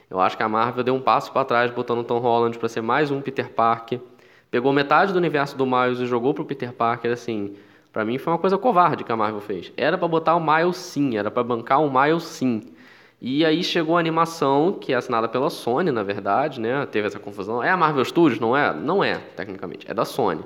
[0.09, 2.81] Eu acho que a Marvel deu um passo para trás botando Tom Holland para ser
[2.81, 3.99] mais um Peter Parker.
[4.55, 7.57] Pegou metade do universo do Miles e jogou pro Peter Parker, assim.
[7.91, 9.69] Para mim foi uma coisa covarde que a Marvel fez.
[9.75, 12.61] Era para botar o Miles sim, era para bancar o Miles sim.
[13.19, 16.85] E aí chegou a animação, que é assinada pela Sony, na verdade, né?
[16.85, 17.61] Teve essa confusão.
[17.61, 18.73] É a Marvel Studios, não é?
[18.73, 19.91] Não é, tecnicamente.
[19.91, 20.45] É da Sony.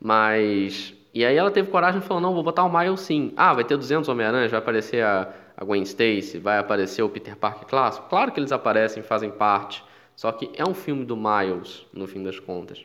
[0.00, 0.92] Mas.
[1.14, 3.32] E aí ela teve coragem e falou: não, vou botar o Miles sim.
[3.36, 7.36] Ah, vai ter 200 Homem-Aranhas, vai aparecer a, a Gwen Stacy, vai aparecer o Peter
[7.36, 8.08] Parker clássico.
[8.08, 9.84] Claro que eles aparecem, fazem parte.
[10.16, 12.84] Só que é um filme do Miles, no fim das contas.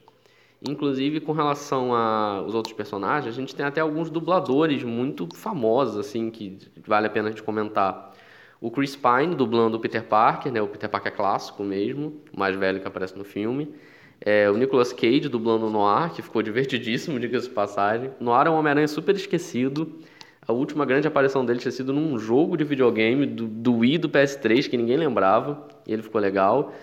[0.68, 6.30] Inclusive, com relação aos outros personagens, a gente tem até alguns dubladores muito famosos, assim,
[6.32, 8.14] que vale a pena a gente comentar.
[8.60, 12.56] O Chris Pine, dublando o Peter Parker, né, o Peter Parker clássico mesmo, o mais
[12.56, 13.74] velho que aparece no filme.
[14.20, 18.12] É, o Nicolas Cage dublando o Noir, que ficou divertidíssimo, diga-se de passagem.
[18.20, 20.00] Noir é um Homem-Aranha super esquecido.
[20.48, 24.10] A última grande aparição dele tinha sido num jogo de videogame do, do Wii do
[24.10, 26.74] PS3, que ninguém lembrava, e ele ficou legal.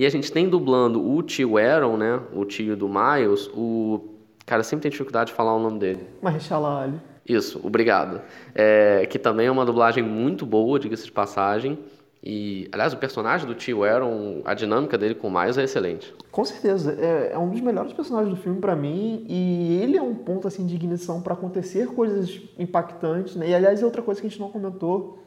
[0.00, 2.18] E a gente tem dublando o tio Aaron, né?
[2.34, 4.00] O tio do Miles, o.
[4.46, 6.06] Cara, sempre tem dificuldade de falar o nome dele.
[6.22, 6.98] Mahershala Ali.
[7.28, 8.22] Isso, obrigado.
[8.54, 11.78] É, que também é uma dublagem muito boa, diga-se de passagem.
[12.24, 16.14] E, aliás, o personagem do tio Aaron, a dinâmica dele com o Miles é excelente.
[16.32, 20.02] Com certeza, é, é um dos melhores personagens do filme para mim e ele é
[20.02, 23.50] um ponto assim de ignição para acontecer coisas impactantes, né?
[23.50, 25.18] E aliás, é outra coisa que a gente não comentou,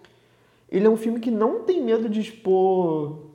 [0.67, 3.32] ele é um filme que não tem medo de expor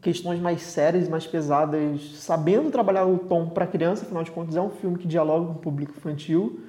[0.00, 4.60] questões mais sérias, mais pesadas, sabendo trabalhar o tom para criança, afinal de contas é
[4.60, 6.60] um filme que dialoga com o público infantil.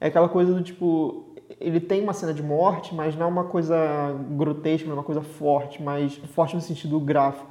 [0.00, 3.44] É aquela coisa do tipo, ele tem uma cena de morte, mas não é uma
[3.44, 3.76] coisa
[4.30, 7.50] grotesca, não é uma coisa forte, mas forte no sentido gráfico.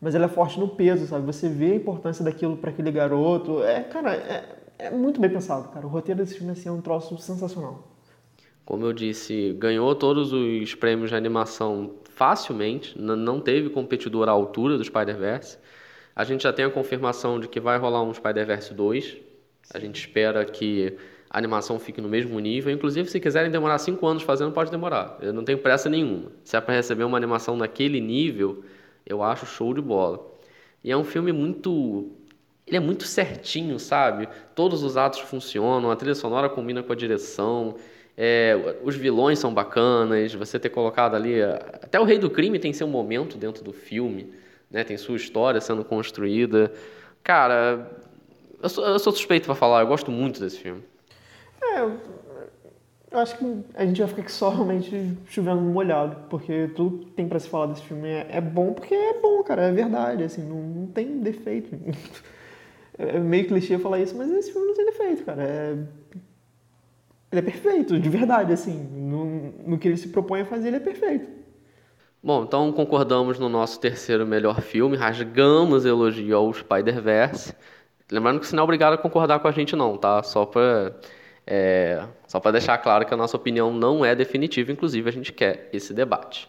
[0.00, 1.24] Mas ela é forte no peso, sabe?
[1.26, 3.62] Você vê a importância daquilo para aquele garoto.
[3.62, 4.44] É, cara, é,
[4.78, 5.86] é, muito bem pensado, cara.
[5.86, 7.88] O roteiro desse filme assim, é um troço sensacional.
[8.64, 14.78] Como eu disse, ganhou todos os prêmios de animação facilmente, não teve competidor à altura
[14.78, 15.58] do Spider-Verse.
[16.14, 19.18] A gente já tem a confirmação de que vai rolar um Spider-Verse 2.
[19.74, 20.96] A gente espera que
[21.28, 22.72] a animação fique no mesmo nível.
[22.72, 25.18] Inclusive, se quiserem demorar cinco anos fazendo, pode demorar.
[25.20, 26.32] Eu não tenho pressa nenhuma.
[26.42, 28.64] Se é para receber uma animação naquele nível,
[29.04, 30.26] eu acho show de bola.
[30.82, 32.12] E é um filme muito.
[32.66, 34.26] Ele é muito certinho, sabe?
[34.54, 37.76] Todos os atos funcionam, a trilha sonora combina com a direção.
[38.16, 41.42] É, os vilões são bacanas, você ter colocado ali.
[41.42, 44.32] Até o Rei do Crime tem seu momento dentro do filme,
[44.70, 44.84] né?
[44.84, 46.72] tem sua história sendo construída.
[47.22, 47.90] Cara,
[48.62, 50.82] eu sou, eu sou suspeito para falar, eu gosto muito desse filme.
[51.62, 51.80] É,
[53.10, 57.12] eu acho que a gente vai ficar aqui só realmente chovendo molhado, porque tudo que
[57.12, 60.24] tem para se falar desse filme é, é, bom porque é bom, cara, é verdade,
[60.24, 61.70] assim, não, não tem defeito.
[62.98, 65.42] É meio clichê falar isso, mas esse filme não tem defeito, cara.
[65.42, 65.76] É...
[67.36, 68.72] Ele é perfeito, de verdade, assim.
[68.72, 71.28] No, no que ele se propõe a fazer, ele é perfeito.
[72.22, 77.54] Bom, então concordamos no nosso terceiro melhor filme, rasgamos elogio ao Spider-Verse.
[78.10, 80.22] Lembrando que você não é obrigado a concordar com a gente, não, tá?
[80.22, 80.94] Só pra
[81.46, 85.30] é, só para deixar claro que a nossa opinião não é definitiva, inclusive a gente
[85.30, 86.48] quer esse debate.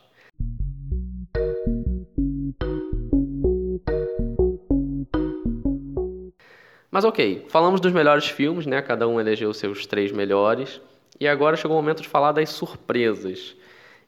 [6.89, 8.81] Mas ok, falamos dos melhores filmes, né?
[8.81, 10.81] Cada um elegeu seus três melhores.
[11.19, 13.55] E agora chegou o momento de falar das surpresas.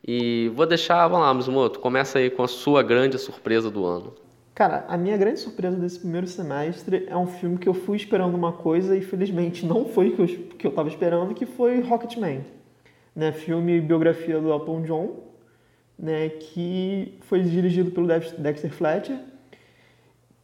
[0.07, 4.13] E vou deixar, vamos lá, Mizumoto, começa aí com a sua grande surpresa do ano.
[4.55, 8.35] Cara, a minha grande surpresa desse primeiro semestre é um filme que eu fui esperando
[8.35, 12.45] uma coisa e felizmente não foi que eu, que eu tava esperando, que foi Rocketman.
[13.15, 13.31] Né?
[13.31, 15.23] Filme biografia do Elton John,
[15.97, 16.29] né?
[16.29, 19.17] que foi dirigido pelo Dexter Fletcher,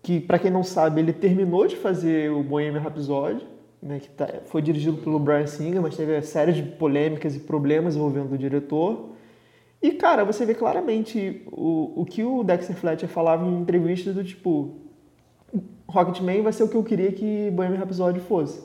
[0.05, 3.43] que, para quem não sabe, ele terminou de fazer o Bohemian Rhapsody,
[3.81, 7.95] né, que tá, foi dirigido pelo Brian Singer, mas teve série de polêmicas e problemas
[7.95, 9.09] envolvendo o diretor.
[9.81, 14.23] E, cara, você vê claramente o, o que o Dexter Fletcher falava em entrevistas do
[14.23, 14.75] tipo
[15.89, 18.61] Rocketman vai ser o que eu queria que Bohemian Rhapsody fosse.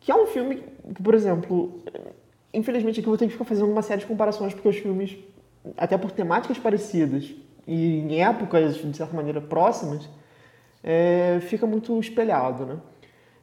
[0.00, 0.62] Que é um filme
[0.94, 1.82] que, por exemplo,
[2.54, 5.18] infelizmente aqui eu vou ter que ficar fazendo uma série de comparações porque os filmes,
[5.76, 7.34] até por temáticas parecidas
[7.66, 10.08] e em épocas, de certa maneira, próximas,
[10.86, 12.76] é, fica muito espelhado, né?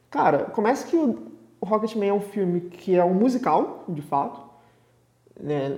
[0.10, 1.22] Cara, começa que o
[1.62, 4.42] Rocketman é um filme que é um musical, de fato,
[5.38, 5.78] né?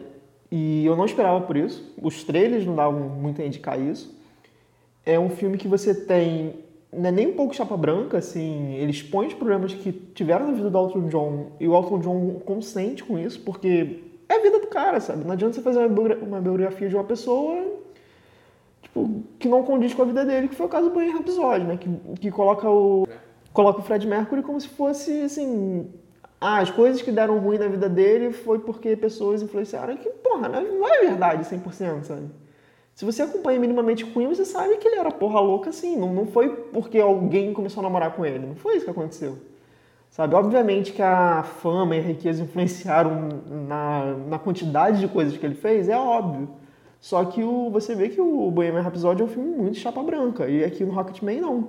[0.51, 1.91] E eu não esperava por isso.
[1.99, 4.15] Os trailers não davam muito a indicar isso.
[5.03, 6.63] É um filme que você tem
[6.93, 10.53] não é nem um pouco chapa branca, assim, ele expõe os problemas que tiveram na
[10.53, 14.59] vida do Elton John e o Elton John consente com isso, porque é a vida
[14.59, 15.25] do cara, sabe?
[15.25, 17.83] Não adianta você fazer uma biografia de uma pessoa
[19.37, 21.77] que não condiz com a vida dele, que foi o caso do Bohemian Rhapsody, né?
[21.77, 21.89] Que,
[22.19, 23.07] que coloca o
[23.51, 25.89] coloca o Fred Mercury como se fosse, assim,
[26.41, 30.49] ah, as coisas que deram ruim na vida dele foi porque pessoas influenciaram, que, porra,
[30.49, 32.29] não é verdade 100%, sabe?
[32.93, 36.27] Se você acompanha minimamente Queen, você sabe que ele era porra louca assim, não, não
[36.27, 39.37] foi porque alguém começou a namorar com ele, não foi isso que aconteceu.
[40.09, 43.29] Sabe, obviamente que a fama e a riqueza influenciaram
[43.67, 46.49] na, na quantidade de coisas que ele fez, é óbvio.
[47.05, 50.49] Só que o, você vê que o Bohemian Rhapsody é um filme muito chapa branca,
[50.49, 51.67] e aqui no Rocketman não.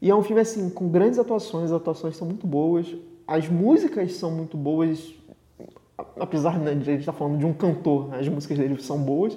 [0.00, 2.96] E é um filme assim, com grandes atuações, as atuações são muito boas,
[3.26, 5.14] as músicas são muito boas,
[6.18, 8.96] apesar né, de a gente estar tá falando de um cantor, as músicas dele são
[8.96, 9.36] boas,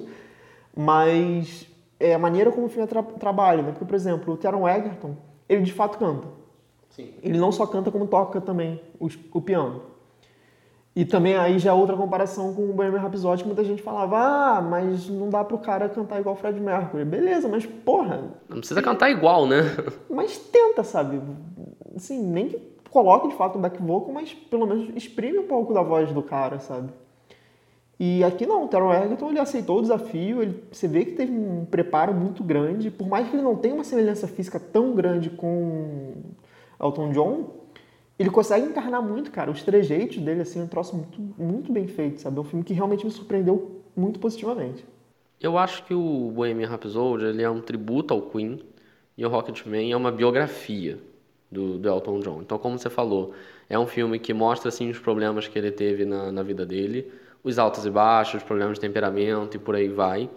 [0.74, 1.68] mas
[2.00, 3.72] é a maneira como o filme tra trabalha, né?
[3.72, 5.14] Porque, por exemplo, o Taron Egerton,
[5.46, 6.26] ele de fato canta.
[6.88, 7.12] Sim.
[7.22, 9.82] Ele não só canta, como toca também o, o piano.
[10.96, 14.18] E também aí já é outra comparação com o Bohemian Rhapsody, que muita gente falava,
[14.18, 17.04] ah, mas não dá pro cara cantar igual o Fred Mercury.
[17.04, 18.24] Beleza, mas porra...
[18.48, 19.62] Não precisa cantar igual, né?
[20.10, 21.20] Mas tenta, sabe?
[21.94, 22.58] Assim, nem que
[22.90, 26.22] coloque de fato um back vocal, mas pelo menos exprime um pouco da voz do
[26.22, 26.90] cara, sabe?
[28.00, 31.32] E aqui não, o Taron Egerton ele aceitou o desafio, ele, você vê que teve
[31.32, 35.30] um preparo muito grande, por mais que ele não tenha uma semelhança física tão grande
[35.30, 36.12] com
[36.80, 37.44] Elton John,
[38.18, 41.86] ele consegue encarnar muito, cara, os trejeitos dele, assim, é um troço muito, muito bem
[41.86, 42.36] feito, sabe?
[42.36, 44.84] É um filme que realmente me surpreendeu muito positivamente.
[45.40, 48.60] Eu acho que o Bohemian Rhapsody, ele é um tributo ao Queen,
[49.16, 50.98] e o Rocketman é uma biografia
[51.50, 52.40] do, do Elton John.
[52.42, 53.32] Então, como você falou,
[53.68, 57.10] é um filme que mostra assim os problemas que ele teve na, na vida dele,
[57.42, 60.28] os altos e baixos, os problemas de temperamento e por aí vai.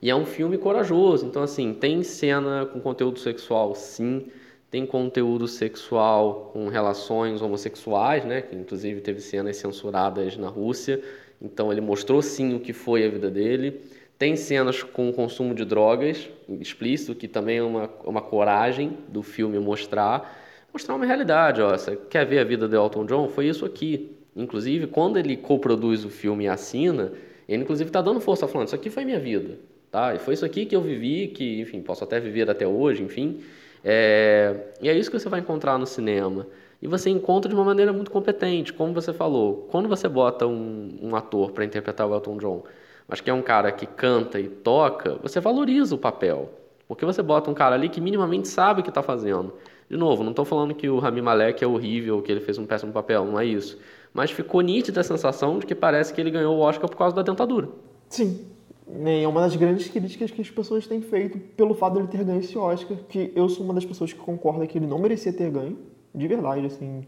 [0.00, 1.26] E é um filme corajoso.
[1.26, 4.26] Então, assim, tem cena com conteúdo sexual, sim.
[4.74, 8.42] Tem conteúdo sexual com relações homossexuais, né?
[8.42, 11.00] Que inclusive teve cenas censuradas na Rússia.
[11.40, 13.82] Então, ele mostrou sim o que foi a vida dele.
[14.18, 19.60] Tem cenas com consumo de drogas explícito, que também é uma, uma coragem do filme
[19.60, 21.62] mostrar mostrar uma realidade.
[21.62, 23.28] Ó, você quer ver a vida do Elton John?
[23.28, 24.10] Foi isso aqui.
[24.34, 27.12] Inclusive, quando ele coproduz o filme e assina,
[27.48, 29.56] ele inclusive está dando força falando, isso aqui foi minha vida.
[29.92, 30.16] Tá?
[30.16, 33.40] E foi isso aqui que eu vivi, que, enfim, posso até viver até hoje, enfim.
[33.84, 34.72] É...
[34.80, 36.46] E é isso que você vai encontrar no cinema.
[36.80, 39.68] E você encontra de uma maneira muito competente, como você falou.
[39.70, 42.62] Quando você bota um, um ator para interpretar o Elton John,
[43.08, 46.50] mas que é um cara que canta e toca, você valoriza o papel.
[46.86, 49.54] Porque você bota um cara ali que minimamente sabe o que está fazendo.
[49.88, 52.66] De novo, não estou falando que o Rami Malek é horrível, que ele fez um
[52.66, 53.78] péssimo papel, não é isso.
[54.12, 57.16] Mas ficou nítida a sensação de que parece que ele ganhou o Oscar por causa
[57.16, 57.68] da dentadura.
[58.08, 58.46] Sim.
[58.86, 62.22] É uma das grandes críticas que as pessoas têm feito pelo fato de ele ter
[62.22, 65.32] ganho esse Oscar, que eu sou uma das pessoas que concorda que ele não merecia
[65.32, 65.78] ter ganho,
[66.14, 67.06] de verdade, assim.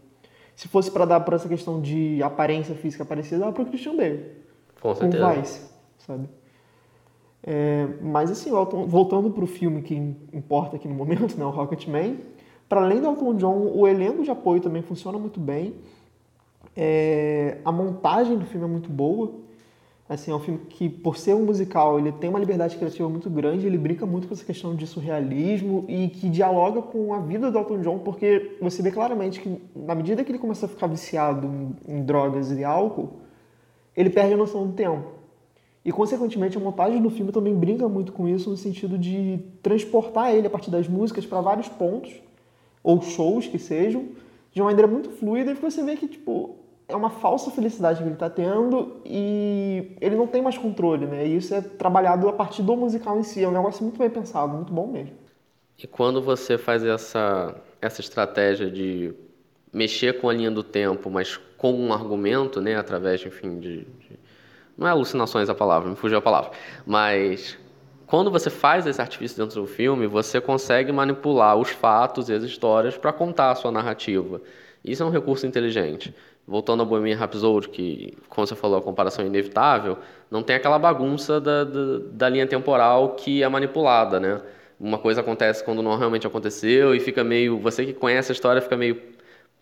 [0.55, 4.25] Se fosse para dar por essa questão de aparência física parecida, dava pro Christian Bale.
[4.81, 5.23] Com certeza.
[5.23, 5.61] Com Vice,
[5.99, 6.27] sabe?
[7.43, 8.49] É, mas assim,
[8.87, 9.95] voltando pro filme que
[10.33, 12.17] importa aqui no momento, né, o Rocketman,
[12.67, 15.75] para além do Elton John, o elenco de apoio também funciona muito bem.
[16.75, 19.31] É, a montagem do filme é muito boa.
[20.09, 23.29] Assim, é um filme que, por ser um musical, ele tem uma liberdade criativa muito
[23.29, 27.51] grande, ele brinca muito com essa questão de surrealismo e que dialoga com a vida
[27.51, 30.87] do Elton John, porque você vê claramente que, na medida que ele começa a ficar
[30.87, 33.17] viciado em, em drogas e álcool,
[33.95, 35.17] ele perde a noção do tempo.
[35.83, 40.33] E, consequentemente, a montagem do filme também brinca muito com isso, no sentido de transportar
[40.33, 42.13] ele, a partir das músicas, para vários pontos
[42.81, 44.05] ou shows que sejam,
[44.53, 46.55] de uma maneira muito fluida, e você vê que, tipo,
[46.87, 51.27] é uma falsa felicidade que ele está tendo e ele não tem mais controle, né?
[51.27, 53.43] E isso é trabalhado a partir do musical em si.
[53.43, 55.15] É um negócio muito bem pensado, muito bom mesmo.
[55.77, 59.13] E quando você faz essa, essa estratégia de
[59.71, 64.19] mexer com a linha do tempo, mas com um argumento, né, através, enfim, de, de
[64.77, 66.51] não é alucinações a palavra, me fugiu a palavra,
[66.85, 67.57] mas
[68.05, 72.43] quando você faz esse artifício dentro do filme, você consegue manipular os fatos e as
[72.43, 74.41] histórias para contar a sua narrativa.
[74.83, 76.15] Isso é um recurso inteligente.
[76.47, 79.97] Voltando ao Bohemian Rhapsody, que, como você falou, a comparação é inevitável,
[80.31, 84.41] não tem aquela bagunça da, da, da linha temporal que é manipulada, né?
[84.79, 87.59] Uma coisa acontece quando não realmente aconteceu e fica meio...
[87.59, 89.01] Você que conhece a história fica meio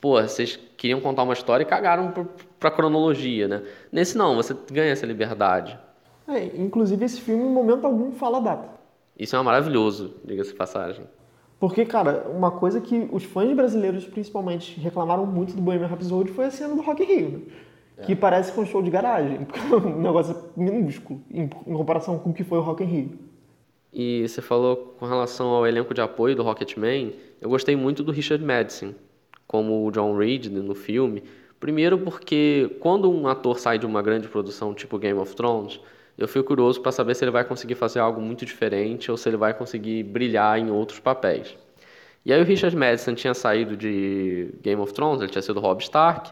[0.06, 2.14] pô, vocês queriam contar uma história e cagaram
[2.60, 3.64] para a cronologia, né?
[3.92, 5.80] Nesse não, você ganha essa liberdade.
[6.28, 8.70] É, inclusive esse filme em momento algum fala a data.
[9.18, 11.06] Isso é maravilhoso, diga-se passagem.
[11.66, 16.46] Porque, cara, uma coisa que os fãs brasileiros principalmente reclamaram muito do Bohemian Rhapsody foi
[16.46, 17.40] a cena do Rock in Rio, né?
[17.98, 18.02] é.
[18.04, 19.40] que parece com um show de garagem,
[19.84, 23.20] um negócio minúsculo em, em comparação com o que foi o Rock in Rio.
[23.92, 28.12] E você falou com relação ao elenco de apoio do Rocketman, eu gostei muito do
[28.12, 28.94] Richard Madison,
[29.48, 31.24] como o John Reed no filme.
[31.60, 35.80] Primeiro porque quando um ator sai de uma grande produção tipo Game of Thrones,
[36.18, 39.28] eu fico curioso para saber se ele vai conseguir fazer algo muito diferente ou se
[39.28, 41.56] ele vai conseguir brilhar em outros papéis.
[42.26, 45.82] E aí o Richard Madison tinha saído de Game of Thrones, ele tinha sido Robb
[45.82, 46.32] Stark,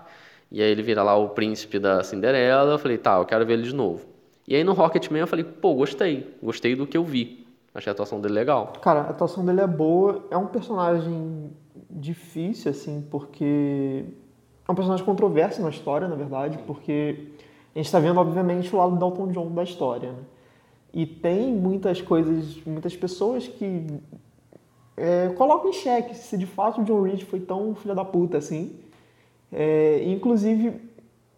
[0.52, 3.54] e aí ele vira lá o príncipe da Cinderela, eu falei, tá, eu quero ver
[3.54, 4.06] ele de novo.
[4.48, 7.46] E aí no Rocketman eu falei, pô, gostei, gostei do que eu vi.
[7.76, 8.74] Achei a atuação dele legal.
[8.82, 11.52] Cara, a atuação dele é boa, é um personagem
[11.90, 14.06] difícil, assim, porque
[14.68, 17.33] é um personagem controverso na história, na verdade, porque
[17.76, 20.20] a gente está vendo, obviamente, o lado do Elton John da história, né?
[20.94, 23.88] E tem muitas coisas, muitas pessoas que
[24.96, 28.38] é, colocam em xeque se de fato o John Reed foi tão filho da puta
[28.38, 28.76] assim.
[29.52, 30.80] É, inclusive,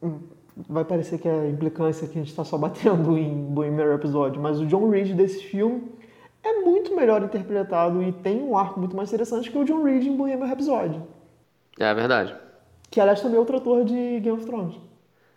[0.04, 0.20] hum,
[0.68, 4.60] vai parecer que é implicância que a gente está só batendo em Bohemian Rhapsody, mas
[4.60, 5.84] o John Reed desse filme
[6.44, 10.06] é muito melhor interpretado e tem um arco muito mais interessante que o John Reed
[10.06, 11.02] em Bohemian Rhapsody.
[11.80, 12.36] É verdade.
[12.92, 14.76] Que aliás também é outro ator de Game of Thrones.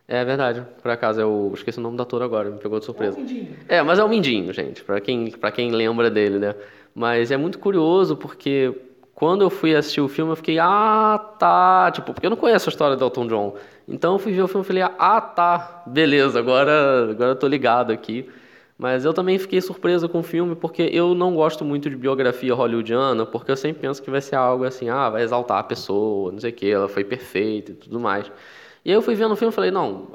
[0.08, 0.64] É verdade.
[0.82, 3.18] Por acaso, eu esqueci o nome do ator agora, me pegou de surpresa.
[3.18, 3.56] É, o Mindinho.
[3.68, 6.54] é mas é o Mindinho, gente, para quem, pra quem lembra dele, né?
[6.94, 8.74] Mas é muito curioso porque
[9.14, 11.90] quando eu fui assistir o filme, eu fiquei, ah, tá.
[11.92, 13.54] Tipo, porque eu não conheço a história do Elton John.
[13.86, 17.46] Então eu fui ver o filme e falei, ah, tá, beleza, agora, agora eu tô
[17.46, 18.30] ligado aqui.
[18.78, 22.54] Mas eu também fiquei surpreso com o filme porque eu não gosto muito de biografia
[22.54, 26.30] hollywoodiana, porque eu sempre penso que vai ser algo assim, ah, vai exaltar a pessoa,
[26.30, 28.30] não sei o que, ela foi perfeita e tudo mais.
[28.88, 30.06] E aí eu fui vendo o filme e falei, não,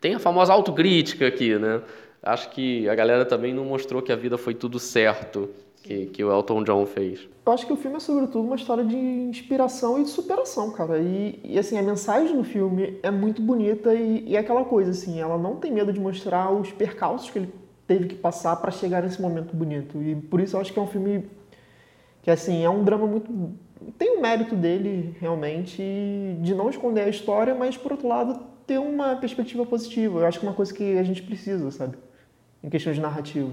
[0.00, 1.80] tem a famosa autocrítica aqui, né?
[2.20, 5.48] Acho que a galera também não mostrou que a vida foi tudo certo
[5.84, 7.28] que, que o Elton John fez.
[7.46, 10.98] Eu acho que o filme é sobretudo uma história de inspiração e de superação, cara.
[10.98, 14.90] E, e assim, a mensagem do filme é muito bonita e, e é aquela coisa,
[14.90, 17.54] assim, ela não tem medo de mostrar os percalços que ele
[17.86, 20.02] teve que passar para chegar nesse momento bonito.
[20.02, 21.24] E por isso eu acho que é um filme
[22.20, 23.32] que assim é um drama muito
[23.98, 25.82] tem o mérito dele realmente
[26.40, 30.20] de não esconder a história, mas por outro lado ter uma perspectiva positiva.
[30.20, 31.96] Eu acho que é uma coisa que a gente precisa, sabe?
[32.62, 33.50] Em questão de narrativa.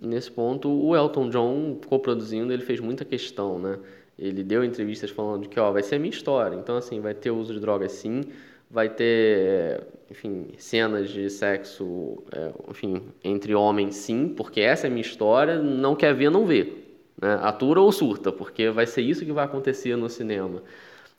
[0.00, 3.78] Nesse ponto, o Elton John, co-produzindo, ele fez muita questão, né?
[4.18, 6.56] Ele deu entrevistas falando que, ó, vai ser a minha história.
[6.56, 8.22] Então, assim, vai ter uso de drogas sim,
[8.70, 14.90] vai ter, enfim, cenas de sexo, é, enfim, entre homens, sim, porque essa é a
[14.90, 16.87] minha história, não quer ver, não vê.
[17.20, 17.38] Né?
[17.42, 20.62] Atura ou surta, porque vai ser isso que vai acontecer no cinema.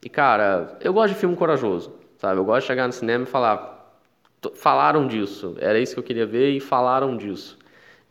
[0.03, 2.39] E, cara, eu gosto de filme corajoso, sabe?
[2.39, 3.93] Eu gosto de chegar no cinema e falar,
[4.55, 7.57] falaram disso, era isso que eu queria ver e falaram disso.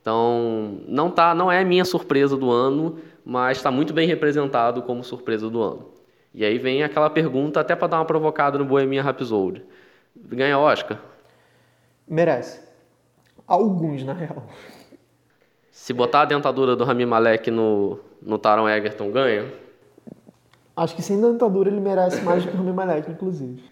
[0.01, 5.03] Então, não tá, não é minha surpresa do ano, mas está muito bem representado como
[5.03, 5.89] surpresa do ano.
[6.33, 9.63] E aí vem aquela pergunta, até para dar uma provocada no Bohemian Rhapsody.
[10.15, 10.99] Ganha Oscar?
[12.07, 12.61] Merece.
[13.47, 14.43] Alguns, na real.
[15.79, 19.45] Se botar a dentadura do Rami Malek no, no Taron Egerton, ganha?
[20.75, 23.63] Acho que sem dentadura ele merece mais do que o Rami Malek, inclusive.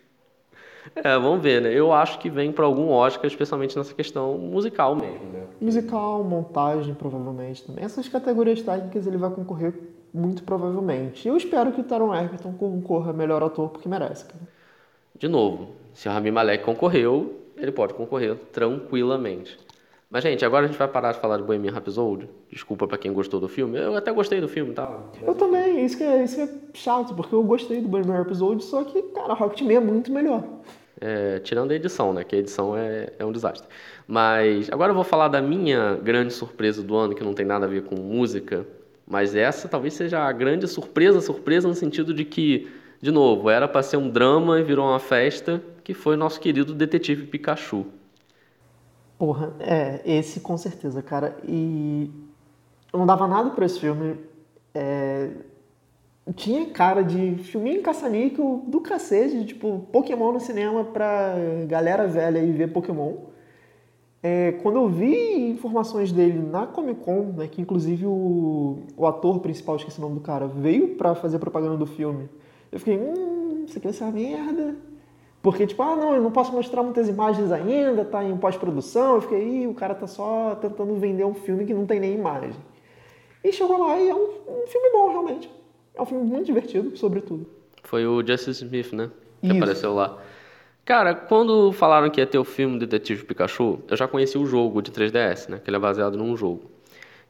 [0.95, 1.71] É, vamos ver, né?
[1.71, 5.43] Eu acho que vem para algum Oscar, especialmente nessa questão musical mesmo, né?
[5.59, 7.83] Musical, montagem, provavelmente também.
[7.83, 9.73] Essas categorias técnicas ele vai concorrer
[10.13, 11.27] muito provavelmente.
[11.27, 14.47] Eu espero que o Taron Egerton concorra melhor ator, porque merece, cara.
[15.19, 19.66] De novo, se o Rami Malek concorreu, ele pode concorrer tranquilamente.
[20.09, 22.29] Mas, gente, agora a gente vai parar de falar de Bohemian Rhapsody.
[22.49, 23.77] Desculpa para quem gostou do filme.
[23.77, 25.01] Eu até gostei do filme, tá?
[25.21, 25.83] Eu também.
[25.85, 29.33] Isso que, é, isso é chato, porque eu gostei do Bohemian Rhapsody, só que, cara,
[29.33, 30.43] Rocketman é muito melhor.
[30.99, 32.23] É, tirando a edição, né?
[32.23, 33.67] Que a edição é, é um desastre.
[34.07, 37.65] Mas agora eu vou falar da minha grande surpresa do ano, que não tem nada
[37.65, 38.65] a ver com música,
[39.05, 42.67] mas essa talvez seja a grande surpresa, surpresa no sentido de que,
[43.01, 46.73] de novo, era para ser um drama e virou uma festa, que foi nosso querido
[46.73, 47.85] detetive Pikachu.
[49.17, 51.37] Porra, é, esse com certeza, cara.
[51.47, 52.11] E
[52.93, 54.17] eu não dava nada pra esse filme.
[54.73, 55.31] É,
[56.35, 61.35] tinha cara de filminho caça-níquel do cacete, tipo, Pokémon no cinema pra
[61.67, 63.13] galera velha e ver Pokémon.
[64.21, 69.39] É, quando eu vi informações dele na Comic Con, né, que inclusive o, o ator
[69.39, 72.27] principal, esqueci o nome do cara, veio pra fazer propaganda do filme,
[72.71, 74.75] eu fiquei, hum, isso aqui vai ser uma merda.
[75.41, 79.15] Porque, tipo, ah, não, eu não posso mostrar muitas imagens ainda, tá em pós-produção.
[79.15, 82.13] Eu fiquei, Ih, o cara tá só tentando vender um filme que não tem nem
[82.15, 82.51] imagem.
[83.43, 84.27] E chegou lá e é um,
[84.63, 85.49] um filme bom, realmente.
[85.95, 87.47] É um filme muito divertido, sobretudo.
[87.83, 89.09] Foi o Justice Smith, né?
[89.41, 89.57] Que Isso.
[89.57, 90.17] apareceu lá.
[90.83, 94.81] Cara, quando falaram que ia ter o filme Detetive Pikachu, eu já conheci o jogo
[94.81, 95.59] de 3DS, né?
[95.63, 96.71] Que ele é baseado num jogo.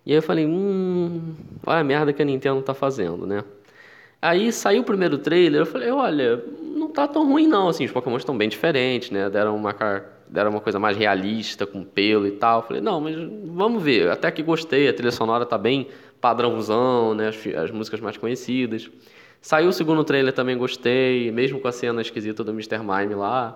[0.06, 1.34] E aí eu falei, hum,
[1.66, 3.44] olha a merda que a Nintendo tá fazendo, né?
[4.22, 6.44] Aí saiu o primeiro trailer, eu falei, olha,
[6.78, 9.30] não tá tão ruim não, assim, os Pokémon estão bem diferentes, né?
[9.30, 9.76] Deram uma,
[10.28, 12.62] deram uma coisa mais realista, com pelo e tal.
[12.64, 13.16] Falei, não, mas
[13.46, 15.88] vamos ver, até que gostei, a trilha sonora tá bem
[16.22, 17.30] padrãozão, né?
[17.30, 18.90] As, as músicas mais conhecidas.
[19.42, 22.80] Saiu o segundo trailer, também gostei, mesmo com a cena esquisita do Mr.
[22.80, 23.56] Mime lá.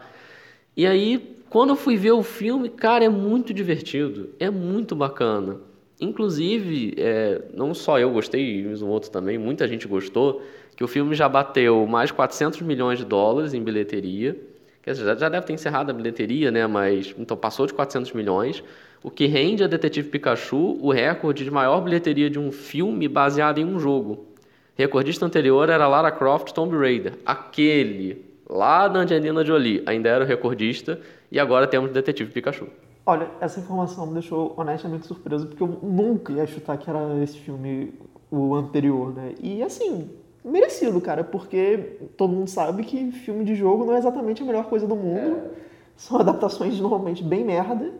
[0.75, 5.57] E aí, quando eu fui ver o filme, cara, é muito divertido, é muito bacana.
[5.99, 10.41] Inclusive, é, não só eu gostei, mas o outro também, muita gente gostou,
[10.81, 14.35] que o filme já bateu mais 400 milhões de dólares em bilheteria.
[14.81, 16.65] Quer dizer, já, já deve ter encerrado a bilheteria, né?
[16.65, 18.63] Mas, então, passou de 400 milhões,
[19.03, 23.59] o que rende a Detetive Pikachu o recorde de maior bilheteria de um filme baseado
[23.59, 24.25] em um jogo.
[24.73, 27.13] Recordista anterior era Lara Croft Tomb Raider.
[27.23, 30.99] Aquele lá da Angelina Jolie ainda era o recordista
[31.31, 32.65] e agora temos Detetive Pikachu.
[33.05, 37.37] Olha, essa informação me deixou honestamente surpreso, porque eu nunca ia chutar que era esse
[37.37, 37.93] filme
[38.31, 39.35] o anterior, né?
[39.43, 40.09] E assim,
[40.43, 44.65] merecido, cara, porque todo mundo sabe que filme de jogo não é exatamente a melhor
[44.65, 45.51] coisa do mundo.
[45.95, 47.91] São adaptações normalmente bem merda.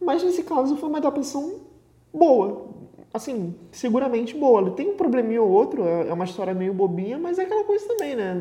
[0.00, 1.60] Mas nesse caso foi uma adaptação
[2.12, 2.66] boa.
[3.14, 4.60] Assim, seguramente boa.
[4.60, 7.64] Ele tem um probleminha ou outro, é é uma história meio bobinha, mas é aquela
[7.64, 8.34] coisa também, né?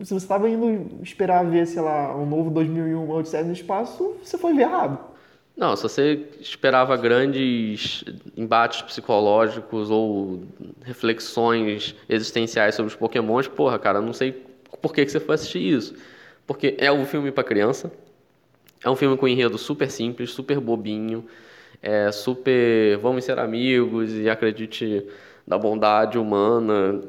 [0.00, 4.16] Se você estava indo esperar ver, sei lá, um novo 2001, uma Odisseia no Espaço,
[4.22, 5.11] você foi ver errado.
[5.62, 8.02] Não, se você esperava grandes
[8.36, 10.42] embates psicológicos ou
[10.82, 14.32] reflexões existenciais sobre os Pokémons, porra, cara, não sei
[14.80, 15.94] por que que você foi assistir isso.
[16.48, 17.92] Porque é um filme pra criança,
[18.82, 21.24] é um filme com enredo super simples, super bobinho,
[21.80, 25.06] é super vamos ser amigos e acredite
[25.46, 27.02] na bondade humana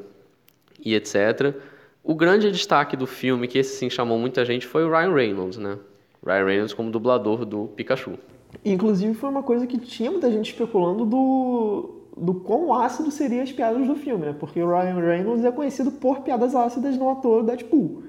[0.78, 1.56] e etc.
[2.04, 5.58] O grande destaque do filme, que esse sim chamou muita gente, foi o Ryan Reynolds,
[5.58, 5.76] né?
[6.24, 8.16] Ryan Reynolds como dublador do Pikachu.
[8.64, 13.52] Inclusive foi uma coisa que tinha muita gente especulando do, do quão ácido seriam as
[13.52, 14.36] piadas do filme, né?
[14.38, 18.02] Porque o Ryan Reynolds é conhecido por piadas ácidas no ator Deadpool.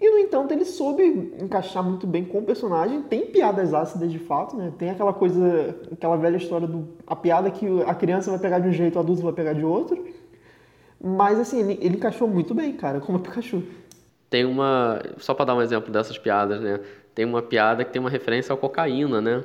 [0.00, 3.02] E, no entanto, ele soube encaixar muito bem com o personagem.
[3.02, 4.72] Tem piadas ácidas de fato, né?
[4.76, 8.68] Tem aquela coisa, aquela velha história do a piada que a criança vai pegar de
[8.68, 10.04] um jeito, o adulto vai pegar de outro.
[11.00, 13.62] Mas, assim, ele, ele encaixou muito bem, cara, como o Pikachu.
[14.28, 15.00] Tem uma.
[15.18, 16.80] Só para dar um exemplo dessas piadas, né?
[17.14, 19.44] Tem uma piada que tem uma referência à cocaína, né?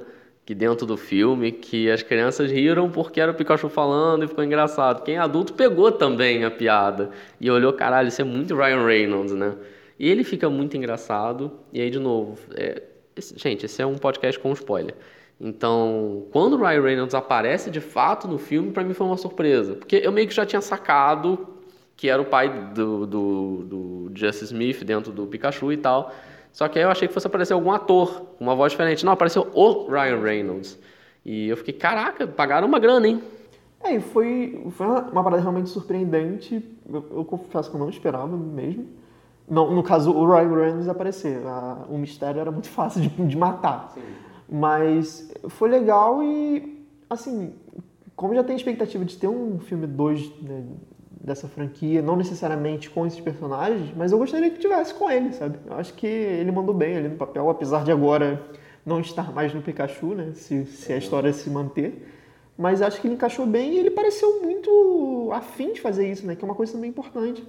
[0.50, 4.44] Que dentro do filme, que as crianças riram porque era o Pikachu falando e ficou
[4.44, 5.04] engraçado.
[5.04, 9.36] Quem é adulto pegou também a piada e olhou, caralho, isso é muito Ryan Reynolds,
[9.36, 9.54] né?
[10.00, 11.52] E ele fica muito engraçado.
[11.72, 12.82] E aí, de novo, é,
[13.36, 14.96] gente, esse é um podcast com spoiler.
[15.40, 19.76] Então, quando o Ryan Reynolds aparece de fato no filme, pra mim foi uma surpresa.
[19.76, 21.48] Porque eu meio que já tinha sacado
[21.96, 26.12] que era o pai do, do, do Justice Smith dentro do Pikachu e tal.
[26.52, 29.06] Só que aí eu achei que fosse aparecer algum ator uma voz diferente.
[29.06, 30.78] Não, apareceu o Ryan Reynolds.
[31.26, 33.22] E eu fiquei, caraca, pagaram uma grana, hein?
[33.82, 36.64] É, e foi, foi uma, parada realmente surpreendente.
[36.92, 38.88] Eu, eu confesso que eu não esperava mesmo.
[39.48, 41.42] Não, no caso, o Ryan Reynolds aparecer.
[41.46, 43.96] A- o mistério era muito fácil de, de matar.
[44.50, 47.54] Mas foi legal e, assim,
[48.16, 50.64] como já tem expectativa de ter um filme 2 né,
[51.20, 55.60] dessa franquia, não necessariamente com esses personagens, mas eu gostaria que tivesse com ele, sabe?
[55.66, 58.42] Eu acho que ele mandou bem ali no papel, apesar de agora
[58.86, 60.32] não estar mais no Pikachu, né?
[60.34, 62.08] Se, se a história se manter.
[62.58, 66.36] Mas acho que ele encaixou bem e ele pareceu muito afim de fazer isso, né?
[66.36, 67.44] Que é uma coisa também importante.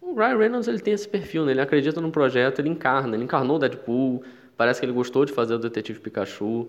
[0.00, 1.52] O Ryan Reynolds ele tem esse perfil, né?
[1.52, 4.22] Ele acredita no projeto, ele encarna, ele encarnou o Deadpool,
[4.56, 6.68] parece que ele gostou de fazer o Detetive Pikachu.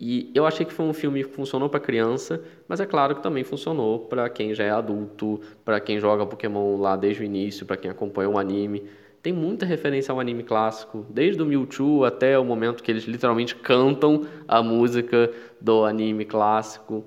[0.00, 3.22] E eu achei que foi um filme que funcionou para criança, mas é claro que
[3.22, 7.66] também funcionou para quem já é adulto, para quem joga Pokémon lá desde o início,
[7.66, 8.84] para quem acompanha o anime.
[9.20, 13.56] Tem muita referência ao anime clássico, desde o Mewtwo até o momento que eles literalmente
[13.56, 17.04] cantam a música do anime clássico.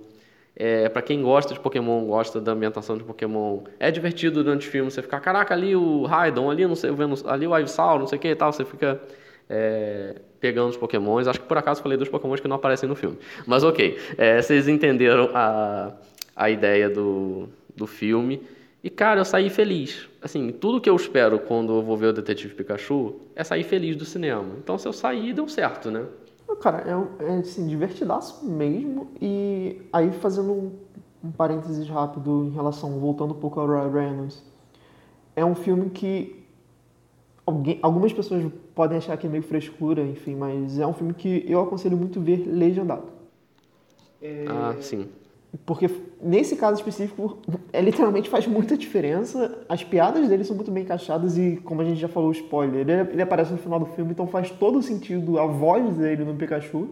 [0.53, 4.69] É, para quem gosta de Pokémon, gosta da ambientação de Pokémon, é divertido durante o
[4.69, 6.91] filme você ficar, caraca, ali o Raidon, ali não sei,
[7.25, 9.01] ali o Ivysaur, não sei o que e tal, você fica
[9.49, 11.27] é, pegando os pokémons.
[11.27, 13.17] Acho que por acaso falei dos pokémons que não aparecem no filme.
[13.45, 15.93] Mas ok, é, vocês entenderam a,
[16.35, 18.41] a ideia do, do filme.
[18.83, 20.09] E, cara, eu saí feliz.
[20.19, 23.95] Assim, tudo que eu espero quando eu vou ver o Detetive Pikachu é sair feliz
[23.95, 24.55] do cinema.
[24.57, 26.03] Então, se eu sair, deu certo, né?
[26.59, 26.83] Cara,
[27.19, 29.11] é, é assim, divertidaço mesmo.
[29.21, 30.71] E aí, fazendo um,
[31.23, 34.43] um parênteses rápido em relação, voltando um pouco ao Ryan Reynolds.
[35.35, 36.40] É um filme que
[37.45, 41.45] alguém, algumas pessoas podem achar que é meio frescura, enfim, mas é um filme que
[41.47, 43.03] eu aconselho muito ver legendado.
[44.21, 44.45] É...
[44.47, 45.07] Ah, sim.
[45.65, 45.89] Porque
[46.21, 47.37] nesse caso específico,
[47.73, 49.59] é, literalmente faz muita diferença.
[49.67, 52.81] As piadas dele são muito bem encaixadas e, como a gente já falou, o spoiler,
[52.81, 56.23] ele, ele aparece no final do filme, então faz todo o sentido a voz dele
[56.23, 56.87] no Pikachu.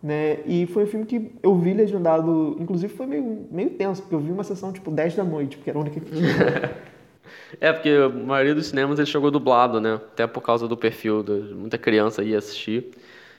[0.00, 0.40] Né?
[0.46, 4.20] E foi um filme que eu vi legendado, inclusive foi meio, meio tenso, porque eu
[4.20, 6.28] vi uma sessão tipo 10 da noite, porque era a única que tinha.
[7.60, 9.94] é, porque a maioria dos cinemas ele chegou dublado, né?
[9.94, 12.90] Até por causa do perfil, de muita criança ia assistir.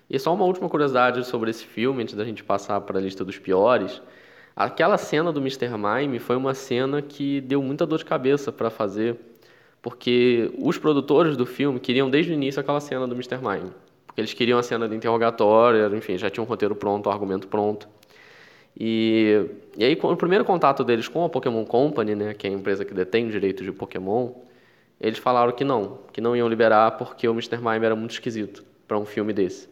[0.09, 3.23] E só uma última curiosidade sobre esse filme, antes da gente passar para a lista
[3.23, 4.01] dos piores.
[4.55, 5.69] Aquela cena do Mr.
[5.77, 9.15] Mime foi uma cena que deu muita dor de cabeça para fazer,
[9.81, 13.37] porque os produtores do filme queriam desde o início aquela cena do Mr.
[13.37, 13.71] Mime.
[14.05, 17.47] Porque eles queriam a cena de interrogatório, enfim, já tinha um roteiro pronto, um argumento
[17.47, 17.87] pronto.
[18.77, 19.45] E,
[19.77, 22.85] e aí, o primeiro contato deles com a Pokémon Company, né, que é a empresa
[22.85, 24.31] que detém o direito de Pokémon,
[24.99, 27.57] eles falaram que não, que não iam liberar porque o Mr.
[27.57, 29.69] Mime era muito esquisito para um filme desse.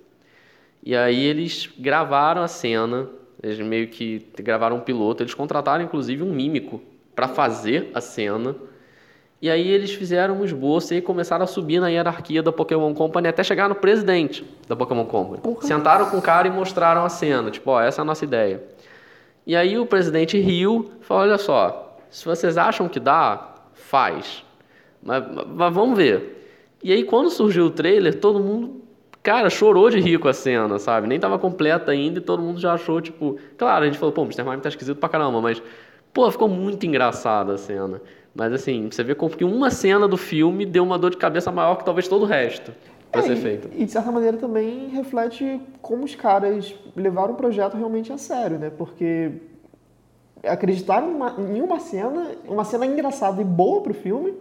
[0.84, 3.10] E aí eles gravaram a cena,
[3.44, 6.82] eles meio que gravaram um piloto, eles contrataram inclusive um mímico
[7.14, 8.56] para fazer a cena.
[9.42, 13.28] E aí eles fizeram um esboço e começaram a subir na hierarquia da Pokémon Company
[13.28, 15.42] até chegar no presidente da Pokémon Company.
[15.42, 15.62] Porra.
[15.62, 18.64] Sentaram com o cara e mostraram a cena, tipo, ó, essa é a nossa ideia.
[19.48, 24.44] E aí o presidente riu, falou, olha só, se vocês acham que dá, faz.
[25.02, 26.76] Mas, mas vamos ver.
[26.84, 28.82] E aí quando surgiu o trailer, todo mundo
[29.24, 31.08] cara, chorou de rir com a cena, sabe?
[31.08, 33.38] Nem tava completa ainda e todo mundo já achou, tipo...
[33.58, 34.44] Claro, a gente falou, pô, Mr.
[34.44, 35.62] Mime tá esquisito pra caramba, mas...
[36.14, 38.02] Pô, ficou muito engraçada a cena.
[38.34, 41.52] Mas assim, você vê como que uma cena do filme deu uma dor de cabeça
[41.52, 42.72] maior que talvez todo o resto
[43.12, 43.70] pra é, ser.
[43.74, 48.58] E de certa maneira também reflete como os caras levaram o projeto realmente a sério,
[48.58, 48.70] né?
[48.70, 49.32] Porque
[50.44, 54.34] acreditaram em uma cena, uma cena engraçada e boa pro filme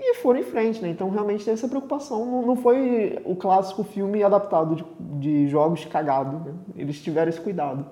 [0.00, 0.88] e foram em frente, né?
[0.88, 2.46] Então realmente tem essa preocupação.
[2.46, 4.84] Não, foi o clássico filme adaptado de,
[5.18, 6.54] de jogos cagado, né?
[6.76, 7.84] Eles tiveram esse cuidado.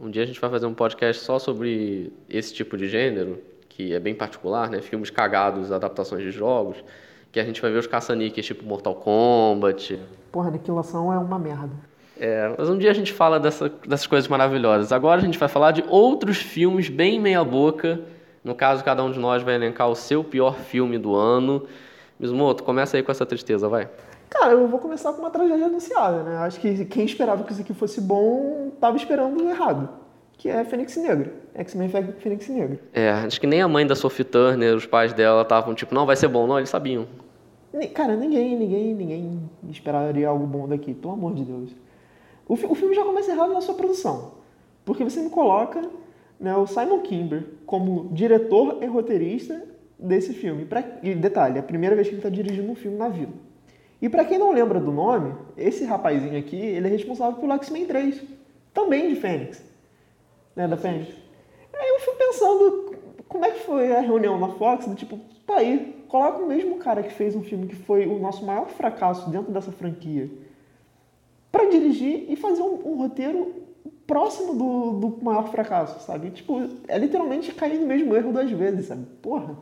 [0.00, 3.92] Um dia a gente vai fazer um podcast só sobre esse tipo de gênero, que
[3.92, 4.80] é bem particular, né?
[4.80, 6.82] Filmes cagados, adaptações de jogos,
[7.34, 10.00] que a gente vai ver os caça-níqueis tipo Mortal Kombat.
[10.32, 11.72] Porra, Aniquilação é uma merda.
[12.18, 14.90] É, mas um dia a gente fala dessa, dessas coisas maravilhosas.
[14.90, 18.00] Agora a gente vai falar de outros filmes bem meia-boca
[18.44, 21.66] no caso, cada um de nós vai elencar o seu pior filme do ano.
[22.20, 23.88] Mismoto, começa aí com essa tristeza, vai.
[24.28, 26.36] Cara, eu vou começar com uma tragédia anunciada, né?
[26.38, 29.88] Acho que quem esperava que isso aqui fosse bom, estava esperando errado.
[30.36, 31.32] Que é Fênix Negra.
[31.54, 32.78] X-Men Fênix Negra.
[32.92, 36.04] É, acho que nem a mãe da Sophie Turner, os pais dela estavam tipo, não,
[36.04, 36.46] vai ser bom.
[36.46, 37.06] Não, eles sabiam.
[37.92, 41.70] Cara, ninguém, ninguém, ninguém esperaria algo bom daqui, pelo amor de Deus.
[42.46, 44.34] O, o filme já começa errado na sua produção.
[44.84, 45.82] Porque você me coloca
[46.38, 49.66] né, o Simon Kimber como diretor e roteirista
[49.98, 50.64] desse filme.
[50.66, 53.32] Pra, e detalhe, é a primeira vez que ele está dirigindo um filme na vida.
[54.00, 57.86] E para quem não lembra do nome, esse rapazinho aqui, ele é responsável pelo X-Men
[57.86, 58.22] 3,
[58.72, 59.64] também de Fênix.
[60.54, 61.08] Né, da Fênix.
[61.72, 62.94] Aí eu fui pensando
[63.28, 67.02] como é que foi a reunião na Fox, tipo, tá aí, coloca o mesmo cara
[67.02, 70.30] que fez um filme que foi o nosso maior fracasso dentro dessa franquia
[71.50, 73.64] para dirigir e fazer um, um roteiro
[74.06, 76.30] próximo do, do maior fracasso, sabe?
[76.30, 79.04] Tipo, é literalmente cair no mesmo erro duas vezes, sabe?
[79.20, 79.56] Porra.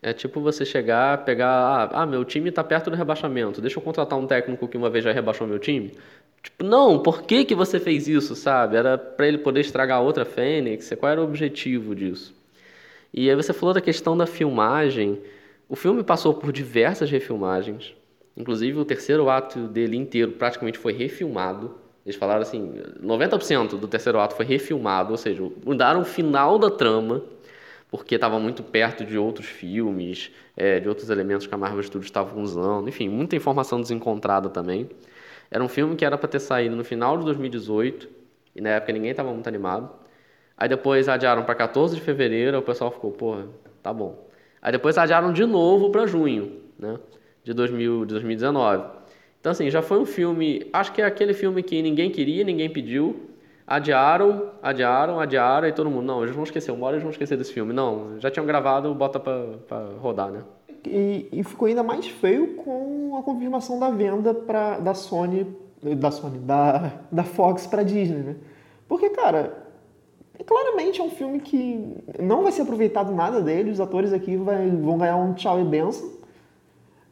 [0.00, 3.82] É tipo você chegar, pegar, ah, ah, meu time tá perto do rebaixamento, deixa eu
[3.82, 5.92] contratar um técnico que uma vez já rebaixou meu time.
[6.40, 8.76] Tipo, não, por que, que você fez isso, sabe?
[8.76, 10.92] Era para ele poder estragar outra Fênix?
[11.00, 12.32] Qual era o objetivo disso?
[13.12, 15.20] E aí você falou da questão da filmagem.
[15.70, 17.94] O filme passou por diversas refilmagens.
[18.36, 21.76] Inclusive o terceiro ato dele inteiro praticamente foi refilmado.
[22.04, 26.72] Eles falaram assim, 90% do terceiro ato foi refilmado, ou seja, mudaram o final da
[26.72, 27.22] trama,
[27.88, 32.06] porque estava muito perto de outros filmes, é, de outros elementos que a Marvel Studios
[32.06, 34.90] estavam usando, enfim, muita informação desencontrada também.
[35.52, 38.08] Era um filme que era para ter saído no final de 2018,
[38.56, 39.88] e na época ninguém estava muito animado.
[40.56, 43.46] Aí depois adiaram para 14 de fevereiro, o pessoal ficou, porra,
[43.80, 44.29] tá bom.
[44.62, 46.98] Aí depois adiaram de novo para junho, né,
[47.42, 48.84] de, 2000, de 2019.
[49.40, 50.68] Então, assim, já foi um filme.
[50.72, 53.28] Acho que é aquele filme que ninguém queria, ninguém pediu.
[53.66, 57.38] Adiaram, adiaram, adiaram, e todo mundo, não, eles vão esquecer, uma hora eles vão esquecer
[57.38, 57.72] desse filme.
[57.72, 60.42] Não, já tinham gravado, bota pra rodar, né?
[60.86, 65.46] e, e, ficou ainda mais feio com a confirmação da venda pra, da Sony,
[65.82, 68.36] da Sony, da, da Fox para Disney, né?
[68.88, 69.69] Porque, cara,
[70.44, 74.70] claramente é um filme que não vai ser aproveitado nada dele, os atores aqui vai,
[74.70, 76.20] vão ganhar um tchau e benção.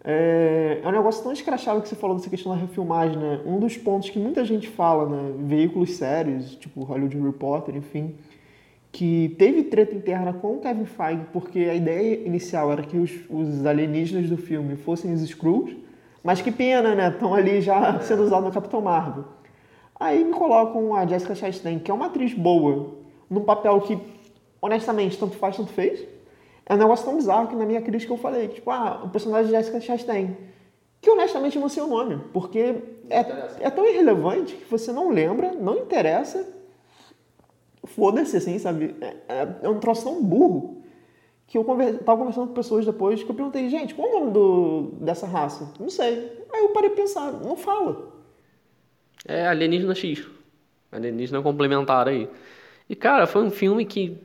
[0.05, 3.41] É, é um negócio tão escrachado que você falou dessa questão da refilmagem, né?
[3.45, 5.35] Um dos pontos que muita gente fala, né?
[5.41, 8.15] Veículos sérios, tipo Hollywood Reporter, enfim,
[8.93, 13.13] que teve treta interna com o Kevin Feige, porque a ideia inicial era que os,
[13.29, 15.77] os alienígenas do filme fossem os Skrulls,
[16.23, 17.09] mas que pena, né?
[17.09, 19.25] Estão ali já sendo usados no Capitão Marvel.
[20.01, 22.98] Aí me colocam a Jessica Chastain, que é uma atriz boa,
[23.29, 23.99] num papel que,
[24.61, 26.07] honestamente, tanto faz, tanto fez.
[26.67, 29.47] É um negócio tão bizarro que na minha crítica eu falei, tipo, ah, o personagem
[29.47, 30.37] de Jessica Chastain,
[31.01, 32.77] que honestamente não sei o nome, porque
[33.09, 33.21] é,
[33.61, 36.47] é tão irrelevante que você não lembra, não interessa,
[37.85, 38.95] foda-se, assim, sabe?
[39.01, 40.83] É, é, é, um troço tão burro
[41.47, 41.99] que eu conver...
[41.99, 44.83] tava conversando com pessoas depois que eu perguntei, gente, qual é o nome do...
[45.01, 45.73] dessa raça?
[45.81, 46.45] Não sei.
[46.53, 48.13] Aí eu parei de pensar, não fala.
[49.27, 50.27] É alienígena X.
[50.93, 52.29] Alienígena complementar aí.
[52.89, 54.17] E, cara, foi um filme que.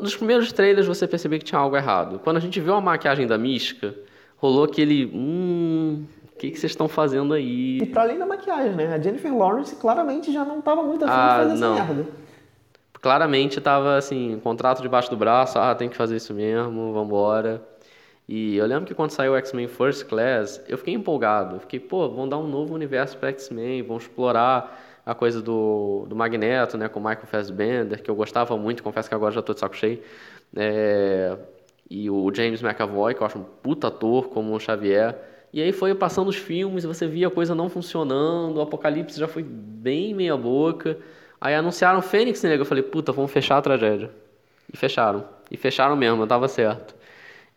[0.00, 2.18] Nos primeiros trailers você percebeu que tinha algo errado.
[2.18, 3.94] Quando a gente viu a maquiagem da Mística,
[4.36, 5.06] rolou aquele.
[5.14, 6.04] Hum.
[6.32, 7.78] O que, que vocês estão fazendo aí?
[7.78, 8.92] E para além da maquiagem, né?
[8.92, 11.74] A Jennifer Lawrence claramente já não estava muito afim ah, de fazer não.
[11.74, 12.10] essa merda.
[13.00, 17.62] Claramente tava assim, contrato debaixo do braço, ah, tem que fazer isso mesmo, vambora.
[18.26, 21.60] E eu lembro que quando saiu o X-Men First Class, eu fiquei empolgado.
[21.60, 26.16] Fiquei, pô, vão dar um novo universo para X-Men, vão explorar a coisa do, do
[26.16, 29.54] Magneto, né, com o Michael Fassbender, que eu gostava muito, confesso que agora já estou
[29.54, 30.00] de saco cheio.
[30.56, 31.36] É,
[31.90, 35.16] e o James McAvoy, que eu acho um puta ator como o Xavier.
[35.52, 39.28] E aí foi passando os filmes, você via a coisa não funcionando, o Apocalipse já
[39.28, 40.98] foi bem meia boca.
[41.40, 44.10] Aí anunciaram Fênix Negra, eu falei, puta, vamos fechar a tragédia.
[44.72, 45.24] E fecharam.
[45.50, 46.94] E fecharam mesmo, eu tava certo.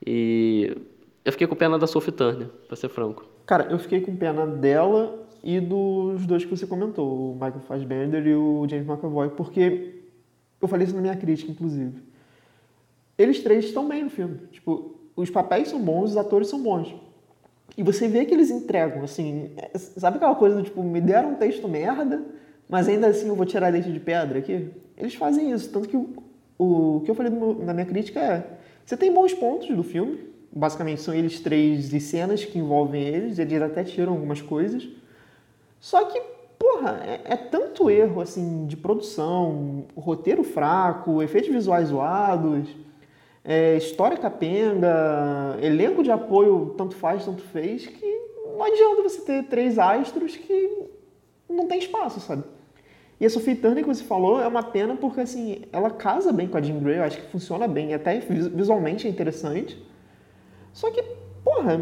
[0.05, 0.75] E
[1.23, 3.25] eu fiquei com pena da Sophie Turner, pra ser franco.
[3.45, 8.25] Cara, eu fiquei com pena dela e dos dois que você comentou, o Michael Fassbender
[8.25, 10.01] e o James McAvoy, porque
[10.61, 12.01] eu falei isso na minha crítica, inclusive.
[13.17, 14.37] Eles três estão bem no filme.
[14.51, 16.93] Tipo, os papéis são bons, os atores são bons.
[17.75, 21.31] E você vê que eles entregam, assim, é, sabe aquela coisa do tipo, me deram
[21.31, 22.23] um texto merda,
[22.67, 24.69] mas ainda assim eu vou tirar leite de pedra aqui?
[24.97, 26.07] Eles fazem isso, tanto que o,
[26.57, 30.19] o que eu falei meu, na minha crítica é, você tem bons pontos do filme,
[30.51, 34.87] basicamente são eles três e cenas que envolvem eles, eles até tiram algumas coisas,
[35.79, 36.19] só que,
[36.57, 42.69] porra, é, é tanto erro assim de produção, roteiro fraco, efeitos visuais zoados,
[43.43, 48.05] é, história capenga, elenco de apoio tanto faz, tanto fez, que
[48.45, 50.87] não adianta você ter três astros que
[51.49, 52.43] não tem espaço, sabe?
[53.19, 56.47] E a Sophie Turner que você falou é uma pena porque assim, ela casa bem
[56.47, 59.81] com a Jean Grey, eu acho que funciona bem, até visualmente é interessante.
[60.71, 61.01] Só que,
[61.43, 61.79] porra,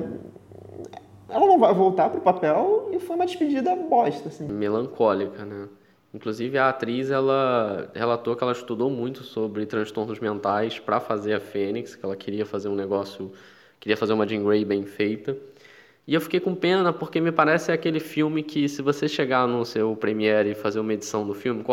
[1.30, 4.48] ela não vai voltar pro papel e foi uma despedida bosta, assim.
[4.48, 5.68] Melancólica, né?
[6.14, 11.40] Inclusive a atriz ela relatou que ela estudou muito sobre transtornos mentais para fazer a
[11.42, 13.34] Fênix, que ela queria fazer um negócio,
[13.82, 15.36] queria fazer uma Jean Grey bem feita.
[16.08, 19.66] E eu fiquei com pena porque me parece aquele filme que se você chegar no
[19.66, 21.66] seu premiere e fazer uma edição do filme,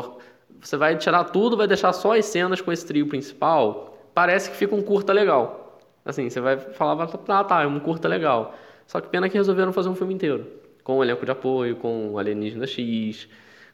[0.60, 4.56] você vai tirar tudo, vai deixar só as cenas com esse trio principal, parece que
[4.56, 5.78] fica um curta legal.
[6.04, 8.54] Assim, você vai falar, ah, tá, é um curta legal.
[8.86, 10.46] Só que pena que resolveram fazer um filme inteiro.
[10.82, 13.28] Com o elenco de apoio, com Alienígena X,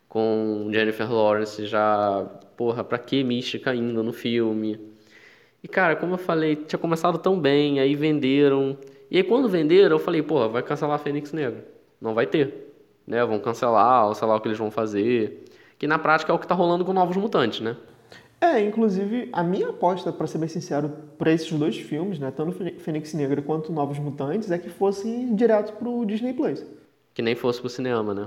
[0.09, 2.27] com Jennifer Lawrence já.
[2.57, 4.81] Porra, pra que mística ainda no filme?
[5.62, 8.77] E cara, como eu falei, tinha começado tão bem, aí venderam.
[9.11, 11.66] E aí quando venderam, eu falei, porra, vai cancelar a Fênix Negra.
[12.01, 12.73] Não vai ter.
[13.07, 13.24] Né?
[13.24, 15.45] Vão cancelar, ou sei lá o que eles vão fazer.
[15.78, 17.77] Que na prática é o que tá rolando com Novos Mutantes, né?
[18.40, 22.52] É, inclusive, a minha aposta, para ser bem sincero, para esses dois filmes, né, tanto
[22.78, 26.65] Fênix Negra quanto Novos Mutantes, é que fossem direto pro Disney Plus.
[27.12, 28.27] Que nem fosse pro cinema, né?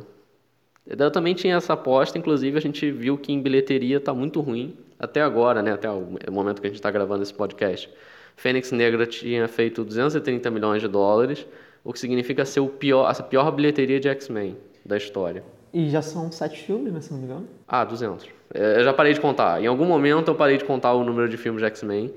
[0.86, 4.76] Eu também tinha essa aposta, inclusive a gente viu que em bilheteria tá muito ruim,
[5.00, 7.90] até agora, né, até o momento que a gente está gravando esse podcast.
[8.36, 11.48] Fênix Negra tinha feito 230 milhões de dólares,
[11.84, 15.44] o que significa ser o pior, a pior bilheteria de X-Men da história.
[15.74, 17.48] E já são sete filmes, né, se não me engano?
[17.68, 18.28] Ah, 200.
[18.54, 19.62] É, eu já parei de contar.
[19.62, 22.14] Em algum momento eu parei de contar o número de filmes de X-Men.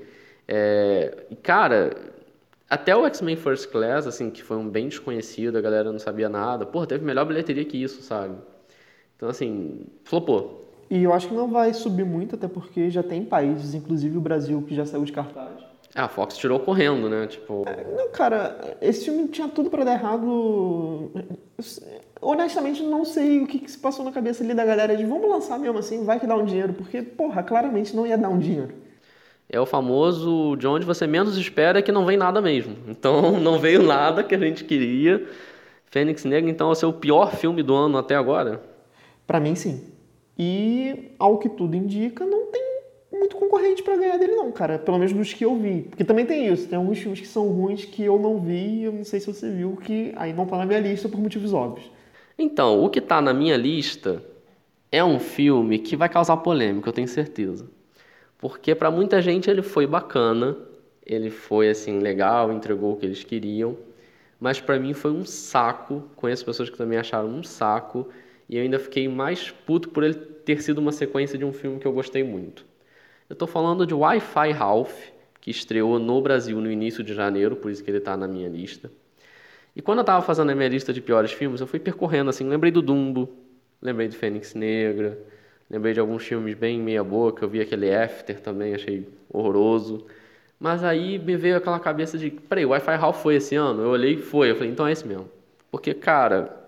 [0.47, 1.95] É, cara,
[2.69, 6.27] até o X-Men First Class, assim, que foi um bem desconhecido, a galera não sabia
[6.27, 6.65] nada.
[6.65, 8.35] Pô, teve melhor bilheteria que isso, sabe?
[9.15, 10.65] Então, assim, flopou.
[10.89, 14.21] E eu acho que não vai subir muito, até porque já tem países, inclusive o
[14.21, 15.63] Brasil, que já saiu de cartaz.
[15.95, 17.25] Ah, a Fox tirou correndo, né?
[17.25, 17.63] Tipo...
[17.65, 21.11] É, não, cara, esse filme tinha tudo para dar errado.
[22.27, 25.29] Honestamente, não sei o que, que, se passou na cabeça ali da galera de vamos
[25.29, 28.39] lançar mesmo assim, vai que dá um dinheiro, porque, porra, claramente não ia dar um
[28.39, 28.73] dinheiro.
[29.47, 32.75] é o famoso de onde você menos espera que não vem nada mesmo.
[32.89, 35.23] Então não veio nada que a gente queria.
[35.85, 38.59] Fênix Negra, então, é o seu pior filme do ano até agora?
[39.27, 39.83] Para mim, sim.
[40.35, 42.63] E, ao que tudo indica, não tem
[43.13, 44.79] muito concorrente para ganhar dele, não, cara.
[44.79, 45.83] Pelo menos dos que eu vi.
[45.83, 46.67] Porque também tem isso.
[46.67, 48.81] Tem alguns filmes que são ruins que eu não vi.
[48.81, 51.53] Eu não sei se você viu, que aí não tá na minha lista por motivos
[51.53, 51.94] óbvios.
[52.37, 54.21] Então, o que tá na minha lista
[54.91, 57.69] é um filme que vai causar polêmica, eu tenho certeza.
[58.37, 60.57] Porque para muita gente ele foi bacana,
[61.05, 63.77] ele foi assim legal, entregou o que eles queriam,
[64.39, 66.09] mas para mim foi um saco.
[66.15, 68.09] Conheço pessoas que também acharam um saco
[68.49, 71.79] e eu ainda fiquei mais puto por ele ter sido uma sequência de um filme
[71.79, 72.65] que eu gostei muito.
[73.29, 74.95] Eu estou falando de Wi-Fi Ralph,
[75.39, 78.49] que estreou no Brasil no início de janeiro, por isso que ele está na minha
[78.49, 78.91] lista.
[79.75, 82.47] E quando eu estava fazendo a minha lista de piores filmes, eu fui percorrendo assim,
[82.47, 83.29] lembrei do Dumbo,
[83.81, 85.19] lembrei de Fênix Negra,
[85.69, 90.05] lembrei de alguns filmes bem meia boca, eu vi aquele After também, achei horroroso.
[90.59, 93.81] Mas aí me veio aquela cabeça de, peraí, o Wi-Fi Ralph foi esse ano?
[93.83, 95.29] Eu olhei e foi, eu falei, então é esse mesmo.
[95.69, 96.65] Porque, cara,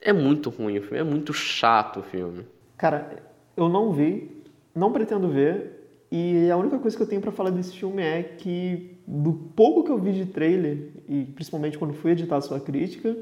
[0.00, 2.44] é muito ruim o filme, é muito chato o filme.
[2.76, 3.22] Cara,
[3.56, 4.42] eu não vi,
[4.74, 5.74] não pretendo ver,
[6.10, 9.84] e a única coisa que eu tenho para falar desse filme é que, do pouco
[9.84, 13.14] que eu vi de trailer, e principalmente quando fui editar a sua crítica,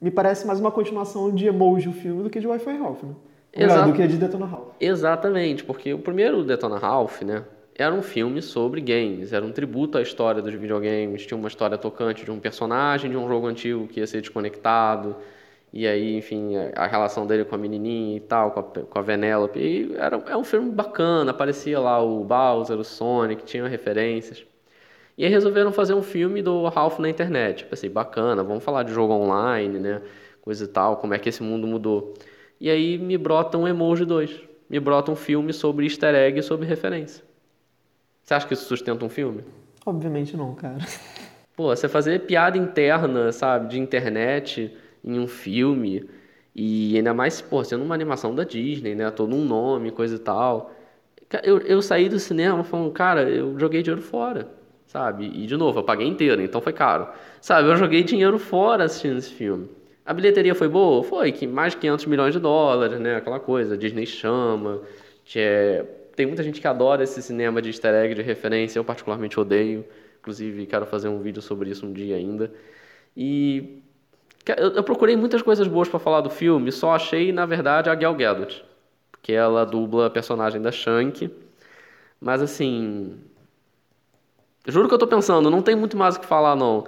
[0.00, 3.14] me parece mais uma continuação de Emoji o filme do que de Wi-Fi Ralph, né?
[3.52, 3.90] Exato.
[3.90, 4.74] do que de Detona Ralph.
[4.78, 7.42] Exatamente, porque o primeiro Detona Ralph, né,
[7.74, 11.78] era um filme sobre games, era um tributo à história dos videogames, tinha uma história
[11.78, 15.16] tocante de um personagem de um jogo antigo que ia ser desconectado,
[15.72, 19.02] e aí, enfim, a relação dele com a menininha e tal, com a, com a
[19.02, 24.44] Venelope, e era, era um filme bacana, aparecia lá o Bowser, o Sonic, tinha referências.
[25.16, 27.64] E aí resolveram fazer um filme do Ralph na internet.
[27.64, 30.02] Pensei, bacana, vamos falar de jogo online, né?
[30.42, 32.12] Coisa e tal, como é que esse mundo mudou.
[32.60, 34.42] E aí me brota um Emoji 2.
[34.68, 37.24] Me brota um filme sobre easter egg e sobre referência.
[38.22, 39.42] Você acha que isso sustenta um filme?
[39.86, 40.78] Obviamente não, cara.
[41.56, 46.04] Pô, você fazer piada interna, sabe, de internet em um filme,
[46.54, 49.10] e ainda mais, pô, sendo uma animação da Disney, né?
[49.10, 50.72] Todo um nome, coisa e tal.
[51.42, 54.55] Eu, eu saí do cinema falando, cara, eu joguei dinheiro fora
[54.86, 55.26] sabe?
[55.26, 57.08] E de novo, eu paguei inteiro, então foi caro.
[57.40, 59.68] Sabe, eu joguei dinheiro fora assistindo esse filme.
[60.04, 61.02] A bilheteria foi boa?
[61.02, 63.16] Foi, que mais de 500 milhões de dólares, né?
[63.16, 64.80] Aquela coisa, Disney chama,
[65.24, 65.84] que é...
[66.14, 69.84] Tem muita gente que adora esse cinema de easter egg, de referência, eu particularmente odeio.
[70.20, 72.50] Inclusive, quero fazer um vídeo sobre isso um dia ainda.
[73.16, 73.82] E
[74.56, 78.14] eu, procurei muitas coisas boas para falar do filme, só achei, na verdade, a Gal
[78.14, 78.64] Gadot,
[79.20, 81.28] que ela dubla a personagem da Shank.
[82.20, 83.18] Mas assim,
[84.66, 86.84] Juro que eu tô pensando, não tem muito mais o que falar, não.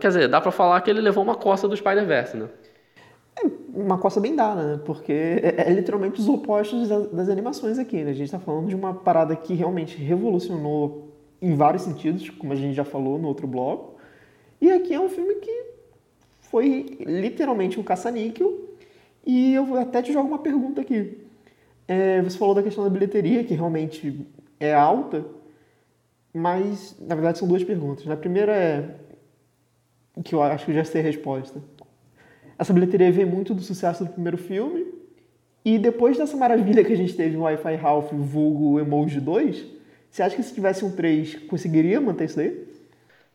[0.00, 2.48] Quer dizer, dá pra falar que ele levou uma costa do Spider-Verse, né?
[3.42, 4.80] É uma costa bem dada, né?
[4.84, 8.10] Porque é, é literalmente os opostos das, das, animações aqui, né?
[8.10, 12.56] A gente tá falando de uma parada que realmente revolucionou em vários sentidos, como a
[12.56, 13.96] gente já falou no outro bloco.
[14.60, 15.64] E aqui é um filme que
[16.40, 18.52] foi literalmente um caça-níquel.
[19.24, 21.18] E eu até te jogo uma pergunta aqui.
[21.88, 24.26] É, você falou da questão da bilheteria, que realmente
[24.58, 25.24] é alta.
[26.32, 28.08] Mas, na verdade, são duas perguntas.
[28.08, 28.94] A primeira é
[30.22, 31.60] que eu acho que já sei a resposta.
[32.58, 34.86] Essa bilheteria vem muito do sucesso do primeiro filme.
[35.64, 39.66] E depois dessa maravilha que a gente teve no Wi-Fi Ralph vulgo Emoji 2,
[40.10, 42.66] você acha que se tivesse um 3, conseguiria manter isso daí?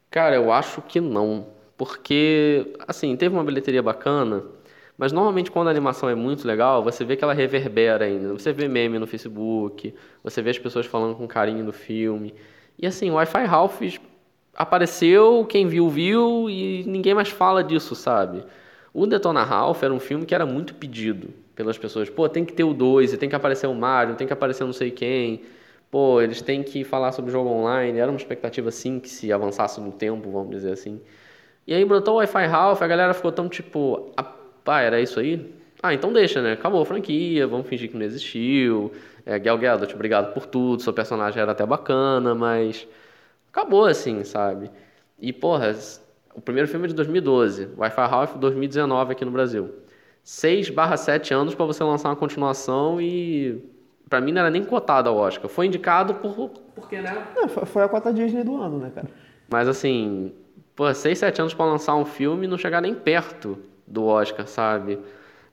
[0.10, 1.48] Cara, eu acho que não.
[1.78, 4.44] Porque, assim, teve uma bilheteria bacana,
[4.98, 8.34] mas normalmente quando a animação é muito legal, você vê que ela reverbera ainda.
[8.34, 9.94] Você vê meme no Facebook,
[10.24, 12.34] você vê as pessoas falando com carinho do filme.
[12.78, 13.82] E assim, o Wi-Fi Ralph
[14.56, 18.44] apareceu, quem viu, viu, e ninguém mais fala disso, sabe?
[18.94, 22.10] O Detona Ralph era um filme que era muito pedido pelas pessoas.
[22.10, 24.74] Pô, tem que ter o 2, tem que aparecer o Mario, tem que aparecer não
[24.74, 25.42] sei quem.
[25.92, 27.98] Pô, eles têm que falar sobre jogo online.
[28.00, 31.02] Era uma expectativa, sim, que se avançasse no tempo, vamos dizer assim.
[31.68, 35.54] E aí brotou o Wi-Fi Ralph, a galera ficou tão tipo, ah, era isso aí?
[35.82, 36.54] Ah, então deixa, né?
[36.54, 38.92] Acabou a franquia, vamos fingir que não existiu.
[39.26, 42.88] É, Gal Gadot, obrigado por tudo, seu personagem era até bacana, mas
[43.50, 44.70] acabou assim, sabe?
[45.20, 45.76] E, porra,
[46.36, 49.74] o primeiro filme é de 2012, Wi-Fi Ralph 2019 aqui no Brasil.
[50.24, 53.64] 6 barra 7 anos para você lançar uma continuação e
[54.10, 55.50] para mim não era nem cotado ao Oscar.
[55.50, 57.28] Foi indicado por porque, né?
[57.36, 59.08] Não, foi a cota Disney do ano, né, cara?
[59.50, 60.34] Mas assim,
[60.76, 63.58] pô, 6, 7 anos para lançar um filme e não chegar nem perto
[63.88, 65.00] do Oscar, sabe?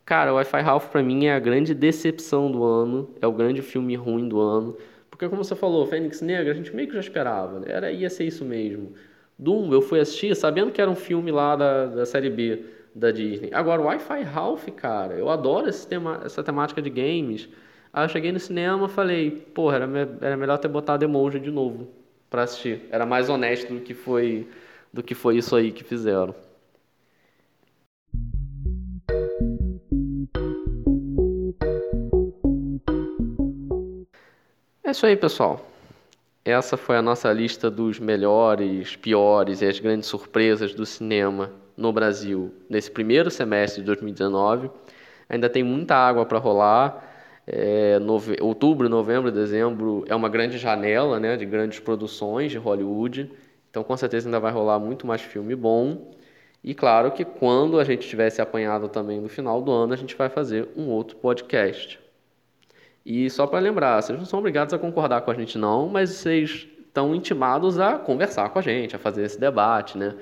[0.04, 3.62] Cara, o Wi-Fi Ralph pra mim é a grande decepção do ano, é o grande
[3.62, 4.76] filme ruim do ano.
[5.10, 7.66] Porque como você falou, Fênix Negra, a gente meio que já esperava, né?
[7.68, 8.92] Era, ia ser isso mesmo.
[9.38, 12.64] Doom, eu fui assistir sabendo que era um filme lá da, da série B
[12.94, 13.50] da Disney.
[13.52, 17.48] Agora, o Wi-Fi Ralph, cara, eu adoro esse tema, essa temática de games.
[17.92, 19.88] Aí eu cheguei no cinema falei, porra, era,
[20.20, 21.88] era melhor ter botado emoji de novo
[22.28, 22.82] para assistir.
[22.90, 24.48] Era mais honesto do que foi
[24.92, 26.34] do que foi isso aí que fizeram.
[34.92, 35.58] É isso aí, pessoal.
[36.44, 41.90] Essa foi a nossa lista dos melhores, piores e as grandes surpresas do cinema no
[41.90, 44.70] Brasil nesse primeiro semestre de 2019.
[45.30, 47.10] Ainda tem muita água para rolar.
[47.46, 48.36] É, nove...
[48.42, 53.32] Outubro, novembro, dezembro é uma grande janela né, de grandes produções de Hollywood.
[53.70, 56.12] Então, com certeza, ainda vai rolar muito mais filme bom.
[56.62, 60.14] E claro que quando a gente tivesse apanhado também no final do ano, a gente
[60.14, 62.01] vai fazer um outro podcast.
[63.04, 66.10] E só para lembrar, vocês não são obrigados a concordar com a gente não, mas
[66.10, 70.14] vocês estão intimados a conversar com a gente, a fazer esse debate, né?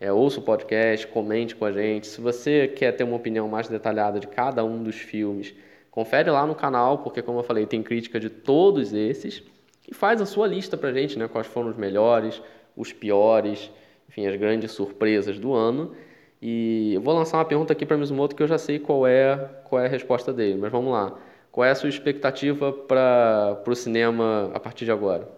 [0.00, 2.06] É, ouça o podcast, comente com a gente.
[2.06, 5.54] Se você quer ter uma opinião mais detalhada de cada um dos filmes,
[5.90, 9.42] confere lá no canal, porque como eu falei, tem crítica de todos esses.
[9.90, 11.26] E faz a sua lista pra gente, né?
[11.26, 12.40] Quais foram os melhores,
[12.76, 13.70] os piores,
[14.08, 15.96] enfim, as grandes surpresas do ano.
[16.40, 19.06] E eu vou lançar uma pergunta aqui para o Mizumoto que eu já sei qual
[19.06, 21.18] é, qual é a resposta dele, mas vamos lá.
[21.58, 25.28] Qual é a sua expectativa para o cinema a partir de agora?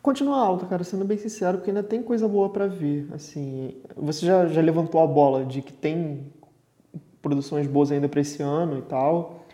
[0.00, 3.06] Continua alta, cara, sendo bem sincero, porque ainda tem coisa boa para vir.
[3.12, 6.32] Assim, você já, já levantou a bola de que tem
[7.20, 9.44] produções boas ainda para esse ano e tal.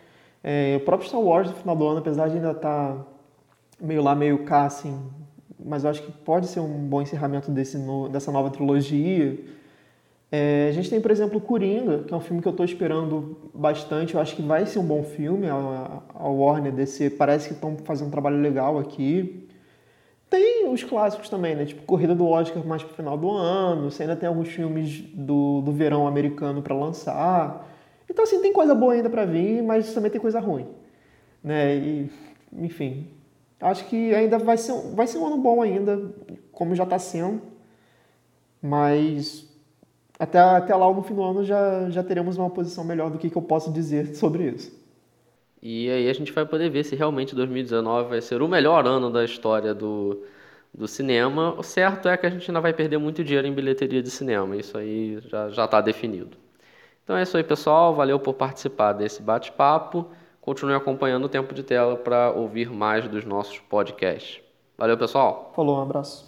[0.45, 3.05] É, o próprio Star Wars no final do ano, apesar de ainda estar tá
[3.81, 5.11] meio lá, meio cá, assim,
[5.59, 9.37] mas eu acho que pode ser um bom encerramento desse no, dessa nova trilogia.
[10.31, 13.51] É, a gente tem, por exemplo, Coringa, que é um filme que eu estou esperando
[13.55, 14.15] bastante.
[14.15, 15.49] Eu acho que vai ser um bom filme.
[15.49, 19.49] A, a Warner DC parece que estão fazendo um trabalho legal aqui.
[20.29, 21.65] Tem os clássicos também, né?
[21.65, 23.91] Tipo Corrida do Oscar mais pro final do ano.
[23.91, 27.67] Você ainda tem alguns filmes do, do verão americano para lançar.
[28.09, 30.67] Então, assim, tem coisa boa ainda para vir, mas também tem coisa ruim.
[31.43, 31.77] Né?
[31.77, 32.11] E,
[32.53, 33.07] enfim,
[33.61, 36.15] Acho que ainda vai ser, vai ser um ano bom ainda,
[36.53, 37.43] como já está sendo.
[38.63, 39.48] Mas
[40.19, 43.31] até, até lá no fim do ano já, já teremos uma posição melhor do que,
[43.31, 44.73] que eu posso dizer sobre isso.
[45.63, 49.11] E aí a gente vai poder ver se realmente 2019 vai ser o melhor ano
[49.11, 50.23] da história do,
[50.73, 51.55] do cinema.
[51.59, 54.57] O certo é que a gente ainda vai perder muito dinheiro em bilheteria de cinema.
[54.57, 55.21] Isso aí
[55.51, 56.37] já está definido.
[57.05, 57.95] Então é isso aí, pessoal.
[57.95, 60.07] Valeu por participar desse bate-papo.
[60.41, 64.41] Continue acompanhando o tempo de tela para ouvir mais dos nossos podcasts.
[64.77, 65.53] Valeu, pessoal.
[65.55, 66.28] Falou, um abraço.